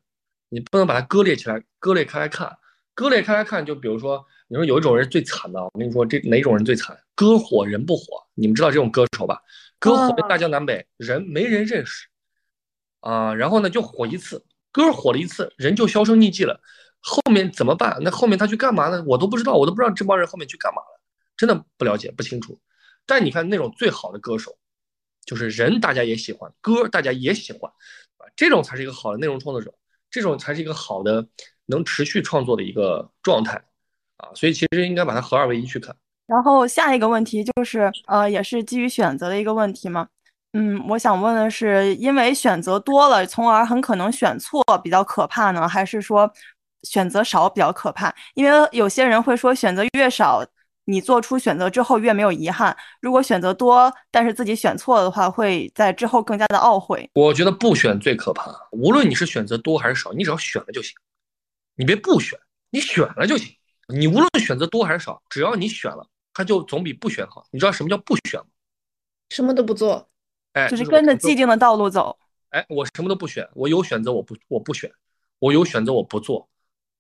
[0.50, 2.56] 你不能把它割裂起来，割裂开来看。
[2.96, 6.98] 割裂开来看，就比如说，你说有一种人最惨的，我跟你说，这哪种人最惨？
[7.16, 9.42] 歌火人不火，你们知道这种歌手吧？
[9.80, 12.08] 歌火的大江南北，人没人认识
[13.02, 13.34] 啊。
[13.34, 16.62] 然后呢，就火一次，歌火了一次，人就销声匿迹了。
[17.00, 17.98] 后面怎么办？
[18.02, 19.04] 那后面他去干嘛呢？
[19.08, 21.02] 我都不知道，我都不知道这帮人后面去干嘛了，
[21.36, 22.60] 真的不了解不清楚。
[23.06, 24.58] 但你看那种最好的歌手，
[25.26, 27.72] 就是人大家也喜欢，歌大家也喜欢，
[28.18, 29.74] 啊，这种才是一个好的内容创作者，
[30.10, 31.28] 这种才是一个好的。
[31.66, 33.62] 能持续创作的一个状态，
[34.18, 35.96] 啊，所以其实应该把它合二为一去看。
[36.26, 40.08] 然后下一个问题就是，呃，也是基于选择的一个问题嘛。
[40.54, 46.32] 嗯，我想问的是，因为选择多了，从而很可能选错比较可怕呢，还是说
[46.84, 48.14] 选择少比较可怕？
[48.36, 50.46] 因为有些人会说，选择越少，
[50.86, 52.72] 你做出选择之后越没有遗憾；
[53.02, 57.10] 如果选择多，但是自己选错的话，会在之后更加的懊悔。
[57.16, 60.96] 我觉得不选最可怕，无论你是选择多还是少，你只要选了就行。
[61.76, 62.38] 你别不选，
[62.70, 63.56] 你选了就行。
[63.88, 67.46] 你无论选择多还是少，只要你选了，它就总比不选好。
[67.52, 68.48] 你知道什么叫不选吗？
[69.30, 70.10] 什么都不做，
[70.54, 72.18] 哎，就是跟着既定的道路走。
[72.50, 74.92] 哎，我什么都不选，我有选择我不我不选，
[75.40, 76.48] 我有选择我不做，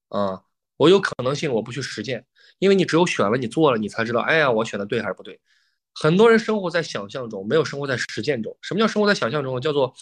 [0.09, 0.43] 啊，
[0.77, 2.25] 我有可能性我不去实践。
[2.59, 5.39] 因为你只有选了，你做了，你才知道，哎呀，我选的对还是不对。
[5.93, 8.57] 很多人生活在想象中，没有生活在实践中。
[8.61, 9.61] 什么叫生活在想象中？
[9.61, 9.93] 叫做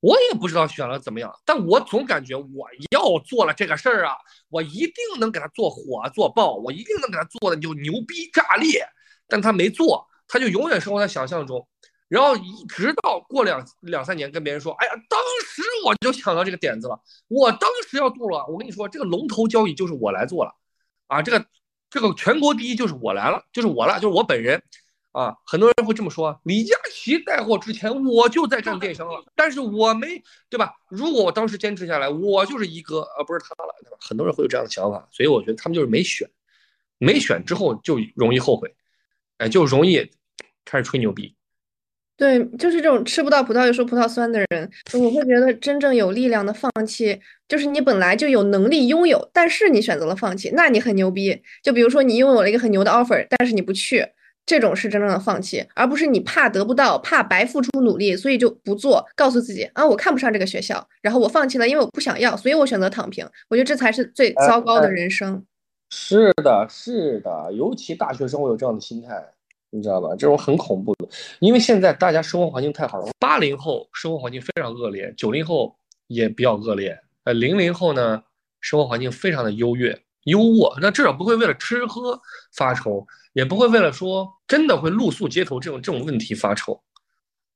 [0.00, 4.14] 我也不知道选了怎么样，但我总感觉我要做了这个事儿啊，
[4.48, 8.86] 我一定能给他做火做爆，我一定能给他做的就牛逼炸裂。
[9.26, 11.66] 但他没做，他就永远生活在想象中，
[12.08, 20.52] 然后一直到过两两三年跟别人说，哎呀，当时我就想到这个点子了，我当时要做了，我跟你说，这个龙头交易就是我来做了，
[21.08, 21.44] 啊，这个
[21.90, 24.62] 这个全国第一就是我来了，就是我了，就是我本人。
[25.16, 30.74] 啊，很多人会这么说，李佳琦带货之前我就在干电商了，但是我没，对吧？
[30.90, 33.96] 如果我当时坚持下来，我就是一哥，而不是他了，对吧？
[33.98, 36.28] 很多人会有这样的想法，所以我觉得他们就是没选，
[36.98, 38.74] 没选之后就容易后悔，
[39.38, 40.06] 哎，就容易
[40.66, 41.34] 开始吹牛逼。
[42.18, 51.42] 对，就是这种吃不到葡萄又说葡萄酸的人，我会觉得真正有力量的放弃，就是你本来就有能力拥有，但是你选择了放弃，那你很牛逼。
[51.62, 54.06] 就比如说你拥有了一个很牛的 offer，但是你不去。
[54.46, 63.28] 这种是真正的放弃，而不是你怕得不到，怕白付出努力，所以就不做，告诉自己啊，我看不上这个学校，然后我放弃了，因为我不想要，所以我选择躺平。
[63.48, 65.44] 我觉得这才是最糟糕的人生。
[65.90, 69.20] 是的，是的，尤其大学生会有这样的心态，
[69.70, 70.10] 你知道吧？
[70.10, 71.08] 这种很恐怖的，
[71.40, 73.08] 因为现在大家生活环境太好了。
[73.18, 78.22] 八零后生活环境非常恶劣，九零后也比较恶劣，呃，零零后呢，
[78.60, 79.98] 生活环境非常的优越。
[80.26, 82.20] 优渥，那至少不会为了吃喝
[82.52, 86.80] 发愁，也不会为了说真的会露宿街头这种这种问题发愁，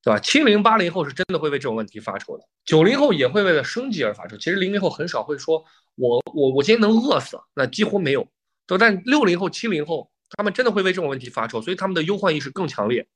[0.02, 0.18] 对吧？
[0.20, 4.36] 七零八零后是真的会为这种问题发愁的，九零后也会为了生计而发愁。
[4.36, 5.64] 其实零零后很少会说，
[5.96, 8.26] 我我我今天能饿死，那几乎没有。
[8.66, 13.06] 都但六零后七零后，他们真的会为这种问题发愁，所以他们的忧患意识更强烈。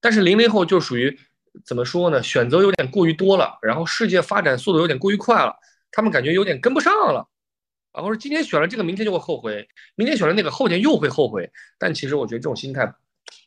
[0.00, 1.18] 但是零零后就属于
[1.64, 2.22] 怎么说呢？
[2.22, 5.56] 选择有点过于多了，然后世界发展速度有点过于快了，
[5.90, 7.28] 他们感觉有点跟不上了。
[7.94, 11.48] 啊，或者今天选了这个，明天就会后悔；明天选了那个，后天又会后悔。
[11.78, 12.92] 但其实我觉得这种心态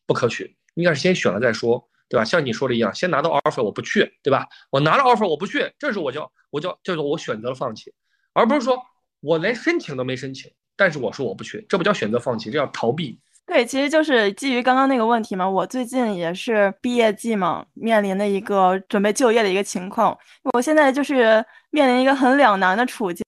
[0.06, 2.24] 不可取，应该是先选了再说，对吧？
[2.24, 4.48] 像你说的一样，先拿到 offer 我不去，对吧？
[4.70, 7.94] 我拿了 offer 我不去，这是我叫我叫叫做我选择了放弃，
[8.32, 8.82] 而不是说
[9.20, 13.20] 我连申请都没申请，但是我说我不去，这不叫选择放弃，这叫逃避。
[13.48, 15.50] 对，其实就是基于刚刚那个问题嘛。
[15.50, 20.16] 我最近也是毕业季嘛，面临的一个准备就业的一个情况。
[20.54, 23.24] 我现在就是面临一个很两难的处境，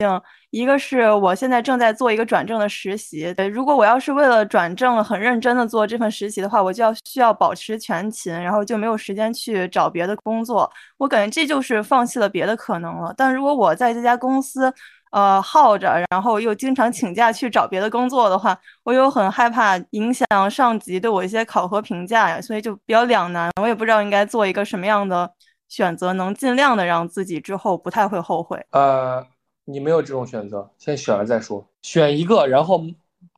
[0.51, 3.34] 一个是我现在正在做一个转正的实习。
[3.49, 10.69] 如果我要是为了转正很认真的做这份实习的话，我就要需要保持全勤，然后就没有时间去找别的工作。
[10.97, 13.13] 我感觉这就是放弃了别的可能了。
[13.15, 14.71] 但如果我在这家公司，
[15.12, 23.50] 呃，耗着，然后又经常请假去找别的工作的话，我又很害怕影响上级对我一些考核评价呀，所以就比较两难。
[23.60, 25.34] 我也不知道应该做一个什么样的
[25.67, 28.63] 选择，能尽量的让自己之后不太会后悔。
[28.72, 29.26] 呃，
[29.65, 32.84] 你没有这种选择，先选了再说，选一个，然后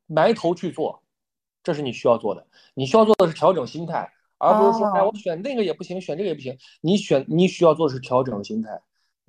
[0.08, 1.02] 埋头去做，
[1.64, 2.46] 这是你需要做的。
[2.74, 6.58] 你需要做的是调整心态，而不是说，哎，我选那个也不行，选这个也不行。
[6.82, 8.82] 你选，你需要做的是调整心态。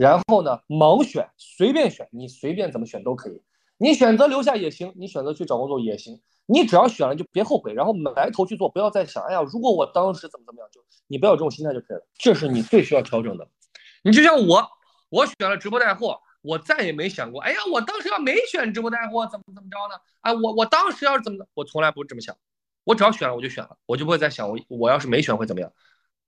[0.03, 3.41] 然后呢，盲选，随便选，你随便怎么选都可以。
[3.79, 6.21] 你选择留下也行，你选择去找工作也行。
[6.47, 12.03] 你只要选了就别后悔，然后埋头去做，不要再想，哎呀，如果我当时怎么怎么样，就你不要有这种心态就可以了。
[12.19, 13.47] 这是你最需要调整的。
[14.03, 14.67] 你就像我，
[15.09, 20.01] 我选了直播带货，我再也没想过，哎呀，我当时要没选直播带货，怎么怎么着呢？
[20.23, 22.37] 哎，我我当时要是怎么，我从来不这么想。
[22.83, 25.73] 我只要选了，我就选了，我就不会再想我我要是没选会怎么样。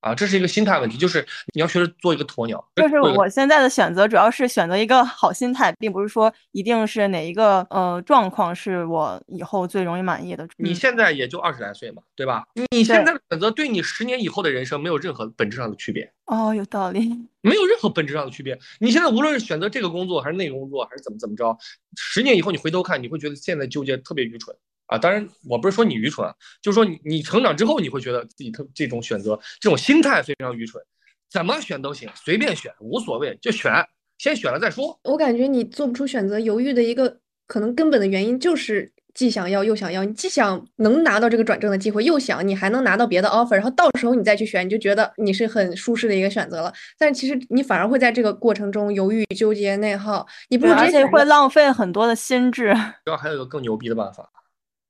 [0.04, 2.62] 啊，这是一个心态问题，就是你要学着做一个鸵鸟。
[2.76, 10.46] 就是我现在的选择，主要是选择一个好心态，并不是说一定是哪一个呃状况是我以后最容易满意的。
[10.58, 12.44] 你现在也就二十来岁嘛，对吧？
[12.70, 16.12] 你现在的选择对你十年以后的人生没有任何本质上的区别。
[16.26, 17.00] 哦，有道理，
[17.40, 18.58] 没有任何本质上的区别。
[18.80, 21.56] 你现在无论是选择这个工作，还是那个工作，还是怎么怎么着，
[21.96, 24.54] 十年以后你回头看，你会觉得现在纠结特别愚蠢。
[24.86, 30.82] 啊，当然，我不是说你愚蠢，就是说你你成长之后，你会觉得自己特这种选择，这种心态非常愚蠢。
[31.30, 33.72] 怎么选都行，随便选无所谓，就选，
[34.18, 34.98] 先选了再说。
[35.04, 40.04] 我感觉你做不出选择，犹豫的一个可能根本的原因就是既想要又想要。
[40.04, 46.72] 你既想能拿到这个转正的机会，又想你还能拿到别的 offer，然后到时候你再去选，你就觉得你是很舒适的一个选择了。
[46.98, 50.24] 但是其实你反而会在这个过程中犹豫、纠结、内耗。
[50.50, 52.72] 你不而且会浪费很多的心智。
[53.04, 54.30] 主要还有一个更牛逼的办法。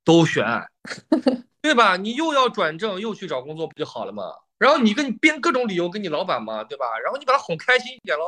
[0.05, 0.45] 都选，
[1.63, 1.97] 对吧？
[1.97, 4.23] 你又要转正，又去找工作，不就好了吗？
[4.59, 6.87] 然后你跟你编各种理由跟你老板嘛，对吧？
[7.03, 8.25] 然后你把他哄开心一点喽。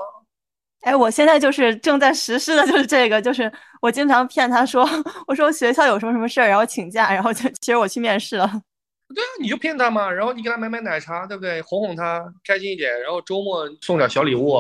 [0.83, 3.51] 哎，我现在就是正在实施的就是这个，就是
[3.81, 4.89] 我经常骗他说，
[5.27, 8.47] 我说学校有什么什么事儿，然后请假，然后就其实我去面试了。
[9.15, 11.63] 对啊，你就骗他嘛，然后你给他买买奶茶，对不对？
[11.63, 14.59] 哄哄他开心一点，然后周末送点小礼物。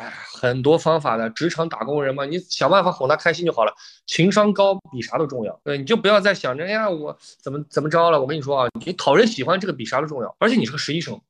[0.00, 3.72] 哎，很多方法的，职场打工人嘛，你想办法哄他开心就好了。
[4.06, 5.60] 情商高比啥都重要。
[5.62, 8.18] 对，你就不要再想着，哎呀，我怎么怎么着了？
[8.18, 10.34] 我跟你说啊，你讨人喜欢这个比啥都重要。
[10.38, 11.20] 而且你是个实习生，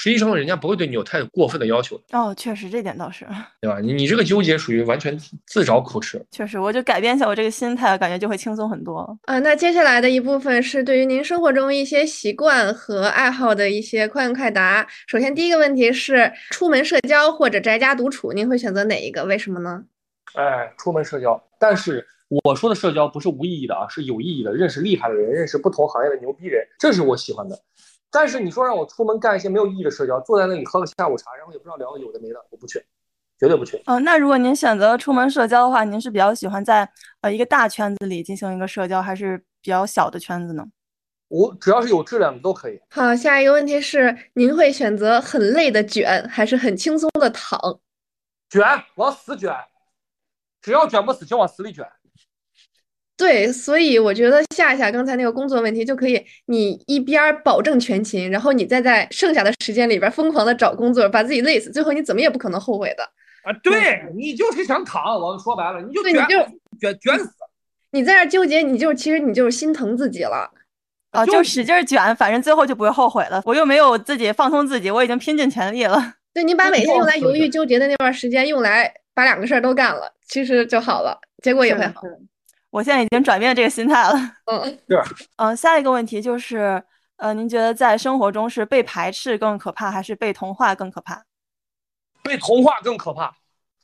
[0.00, 3.26] 实习生人家不会对你有太过分的要求的，哦，确实这点倒是，
[3.60, 3.80] 对吧？
[3.80, 6.24] 你你这个纠结属于完全自找苦吃。
[6.30, 9.18] 确实，我就改变一下我这个心态，感觉就会轻松很多。
[9.24, 14.86] 啊，那接下来的一部分是对于您生活中一些习惯和爱好的一些快问快答。
[15.08, 19.24] 首先，第一个问题是出门社交或者宅家独处，您会选择哪一个？
[19.24, 19.82] 为什么呢？
[20.34, 22.06] 哎，出门社交，但是
[22.44, 27.58] 我说的社交不是无意义的啊，是有意义的，认识厉害的人，认识不同行业的牛逼人，这是我喜欢的。
[28.10, 32.84] 但是你说让我出门干一些没有意义的社交，坐在那里喝个下午茶，然后也不知道聊个有的没的，我不去，
[33.38, 33.82] 绝对不去。
[33.86, 36.88] 嗯、那如果您选择出门社交的话，您是比较喜欢在
[37.20, 40.64] 呃一个大圈子里进行一个社交，还是比较小的圈子呢？
[41.28, 42.80] 我只要是有质量的都可以。
[42.88, 47.60] 好，下一个问题是您会选择很累的卷，还是很轻松的躺？
[48.48, 48.62] 卷
[48.94, 49.54] 往死卷，
[50.62, 51.86] 只要卷不死就往死里卷。
[53.18, 63.02] 对，所以我觉得夏夏刚才那个工作问题就可以，你一边儿保证全勤，然后你再在剩下的时间里边儿疯狂的找工作，把自己累死，最后你怎么也不可能后悔的。
[63.42, 66.36] 啊，对你就是想躺，我说白了，你就对，你卷就
[66.78, 67.30] 卷卷死。
[67.90, 70.48] 你在这儿纠结，你就其实你就是心疼自己了。
[71.10, 73.42] 啊、就就使劲儿卷，反正最后就不会后悔了。
[73.46, 76.14] 我又没有自己放松自己，我已经拼尽全力了。
[76.34, 82.02] 对你把每天用来犹豫纠结的那段时间用来把两个事儿都干了，其实就好了，结果也会好。
[82.70, 84.14] 我现在已经转变这个心态了。
[84.46, 84.78] 嗯，
[85.36, 86.82] 嗯、下一个问题就是，
[87.16, 91.22] 呃，您觉得在生活中是被排斥更可怕，还是被同化更可怕？
[92.22, 93.34] 被同化更可怕，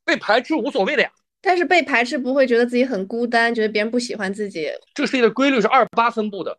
[0.05, 1.11] 被排斥无所谓的呀。
[1.41, 4.71] 但是被排斥不会觉得自己很孤单，觉得别人不喜欢自己。
[4.95, 6.59] 这个世界的规律是二八分布的，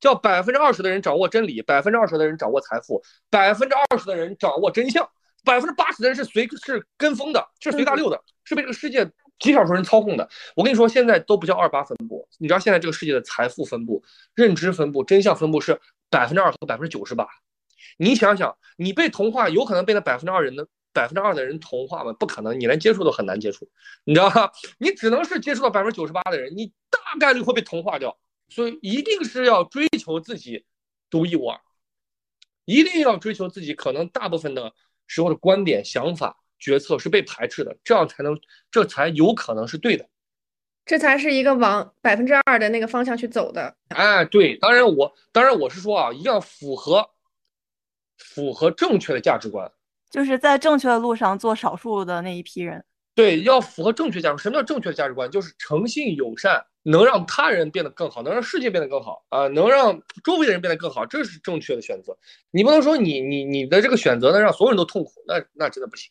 [0.00, 5.08] 叫百分之二十的人掌握真理，百分之二十的人掌握财富，百分之二十的人掌握真相，
[5.44, 9.08] 百分之八十的人是随是跟风的，是随大溜的，是被这个世界
[9.38, 10.28] 极少数人操控的。
[10.56, 14.02] 我跟你说，现在都不叫二八分布，你知道现在这个世界的财富分布、
[14.34, 15.80] 认知分布、真相分布是
[16.10, 17.26] 百分之二和百分之九十八。
[17.96, 22.12] 你想想，你被同化，有可能被那百分之二人的百分之二的人同化吗？
[22.12, 23.68] 不可能，你连接触都很难接触，
[24.04, 24.50] 你知道吧？
[24.78, 28.16] 你只能是接触到百分之九十八的人，你大概率会被同化掉。
[28.50, 30.64] 所以一定是要追求自己
[31.10, 31.60] 独一无二，
[32.64, 34.72] 一定要追求自己可能大部分的
[35.06, 38.38] 时候的观点、想法、决策是被排斥的，这样才能，
[38.70, 40.06] 这才有可能是对的。
[40.84, 43.76] 这才是一个往百分之二的那个方向去走的。
[43.88, 47.06] 哎，对，当然我当然我是说啊，一定要符合
[48.16, 49.70] 符合正确的价值观，
[50.10, 52.82] 就是在正确的路上做少数的那一批人。
[53.14, 54.42] 对，要符合正确价值。
[54.42, 55.30] 什么叫正确的价值观？
[55.30, 62.16] 就是诚信友善，能让他人变得更好，能让世界变得更好啊、能让周围的人变得更好，这是正确的选择。
[62.50, 66.10] 你不能说你你你的这个选择呢让所有人都痛苦，那那真的不行。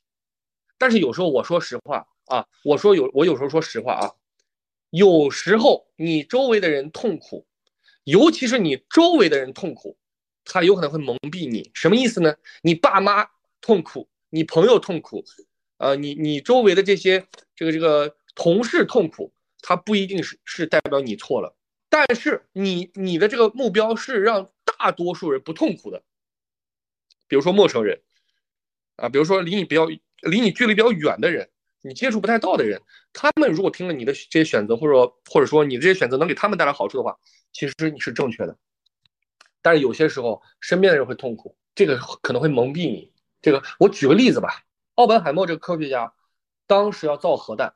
[0.77, 4.13] 但是有时候我说实话啊，我说有我有时候说实话啊，
[4.89, 7.47] 有时候你周围的人痛苦，
[8.03, 9.97] 尤其是你周围的人痛苦，
[10.45, 11.71] 他有可能会蒙蔽你。
[11.73, 12.35] 什么意思呢？
[12.61, 13.27] 你爸妈
[13.61, 15.23] 痛苦，你朋友痛苦，
[15.77, 17.25] 呃，你你周围的这些
[17.55, 21.55] 这个这个同事痛苦，他不一定是是代表你错了，
[21.89, 26.03] 但是你你的这个目标是让大多数人不痛苦的，
[27.27, 28.01] 比如说陌生人，
[28.97, 29.87] 啊，比如说离你比较
[30.21, 31.49] 离你距离比较远的人，
[31.81, 32.81] 你接触不太到的人，
[33.13, 37.17] 他们如果听了你的这些选择，或者或者说你的这些选择能给他们带来好处的话，
[37.51, 38.57] 其实你是正确的。
[39.61, 43.11] 但是有些时候身边的人会痛苦，这个可能会蒙蔽你。
[43.41, 44.63] 这个我举个例子吧，
[44.95, 46.13] 奥本海默这个科学家，
[46.65, 47.73] 当时要造核弹，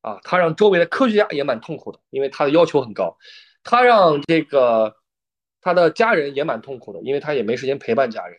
[0.00, 3.16] 啊，他让周围的科学家也蛮痛苦的，因为他的要求很高。
[3.64, 4.96] 他让这个
[5.60, 8.38] 他的家人也蛮痛苦的，因为他也没时间陪伴家人，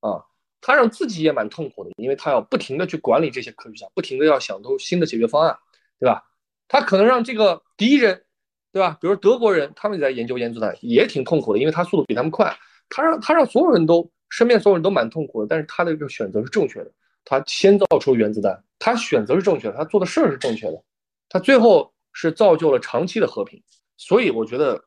[0.00, 0.24] 啊，
[0.66, 5.54] 他让自己也蛮痛苦的，因为他要不停的去管理这些科学家，不停的要想出新的解决方案，
[6.00, 6.24] 对吧？
[6.68, 8.24] 他可能让这个敌人，
[8.72, 8.96] 对吧？
[8.98, 12.56] 比如德国人，他们在研究原子弹，也挺痛苦的，因为他速度比他们快。
[12.88, 16.90] 他让他让所有人都身边所有人都蛮痛苦的，但是他的这个选择是正确的，
[17.26, 20.82] 他先造出原子弹，他选择是正确的，他做的事儿是正确的，
[21.28, 23.62] 他最后是造就了长期的和平。
[23.98, 24.82] 所以我觉得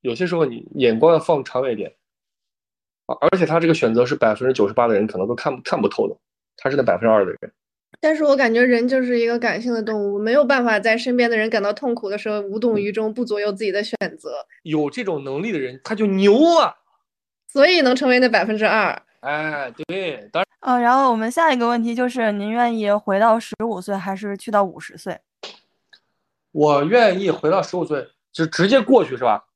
[0.00, 1.92] 有些时候你眼光要放长远一点
[3.08, 6.14] 啊，而且他这个选择是百分之九十八的人可能都看不看不透的，
[6.56, 7.52] 他是那百分之二的人。
[8.00, 16.76] 但是我感觉人就是一个感性的动物，没有办法在身边的人感到痛苦的时候无动于衷，不左右自己的选择，有这种能力的人，他就牛啊！
[17.48, 19.02] 所以能成为那百分之二。
[19.20, 25.18] 哎，对，当然嗯，然后我们下一个问题就是，您愿意回到十五岁，还是去到五十岁？
[26.52, 29.46] 我愿意回到十五岁，就直接过去是吧？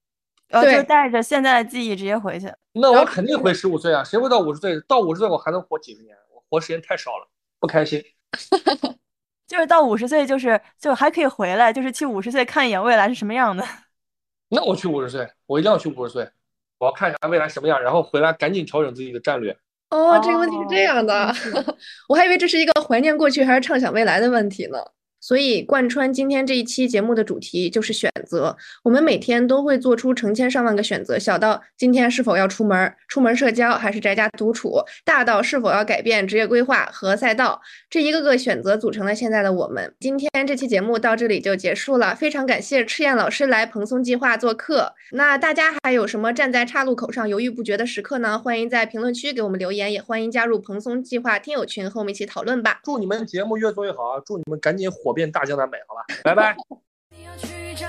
[0.48, 2.50] 呃，对就带着现在的记忆直接回去。
[2.72, 4.02] 那我肯定回十五岁啊！
[4.02, 4.80] 谁会到五十岁？
[4.88, 6.16] 到五十岁我还能活几十年？
[6.34, 7.28] 我活时间太少了，
[7.60, 8.02] 不开心。
[9.46, 13.62] 就是到五十岁，就是就还可以回来，就是去五十岁看一眼未来是什么样的。
[14.48, 16.30] 那我去五十岁，我一定要去五十岁，
[16.78, 19.54] 我要看一下未来什么样，然后回来赶紧调整自己的战略
[19.90, 21.34] 哦，这个问题是这样的，
[22.08, 24.78] 我还以为这是一个怀念过去还是畅想未来的问题呢。
[25.22, 28.56] 所以，贯穿今天这一期节目的主题就是选择。
[28.82, 39.94] 我们每天都会做出成千上万个选择，小到今天是否要出门、出门社交还是宅家独处，大到是否要改变职业规划和赛道，这一个个选择组成了现在的我们。
[40.00, 44.92] 今天这期节目到这里就结束了，非常感谢赤燕老师来蓬松计划做客。
[45.12, 48.36] 那大家还有什么站在岔路口上犹豫不决的时刻呢？
[48.36, 52.80] 欢迎在评论区给我们留言，也欢迎加入蓬松计划听友群和我们一起讨论吧。
[52.82, 54.22] 祝你们节目越做越好啊！
[54.26, 55.11] 祝你们赶紧火。
[55.12, 56.56] 遍大江南北，好吧，拜拜。
[57.10, 57.86] 你要去找。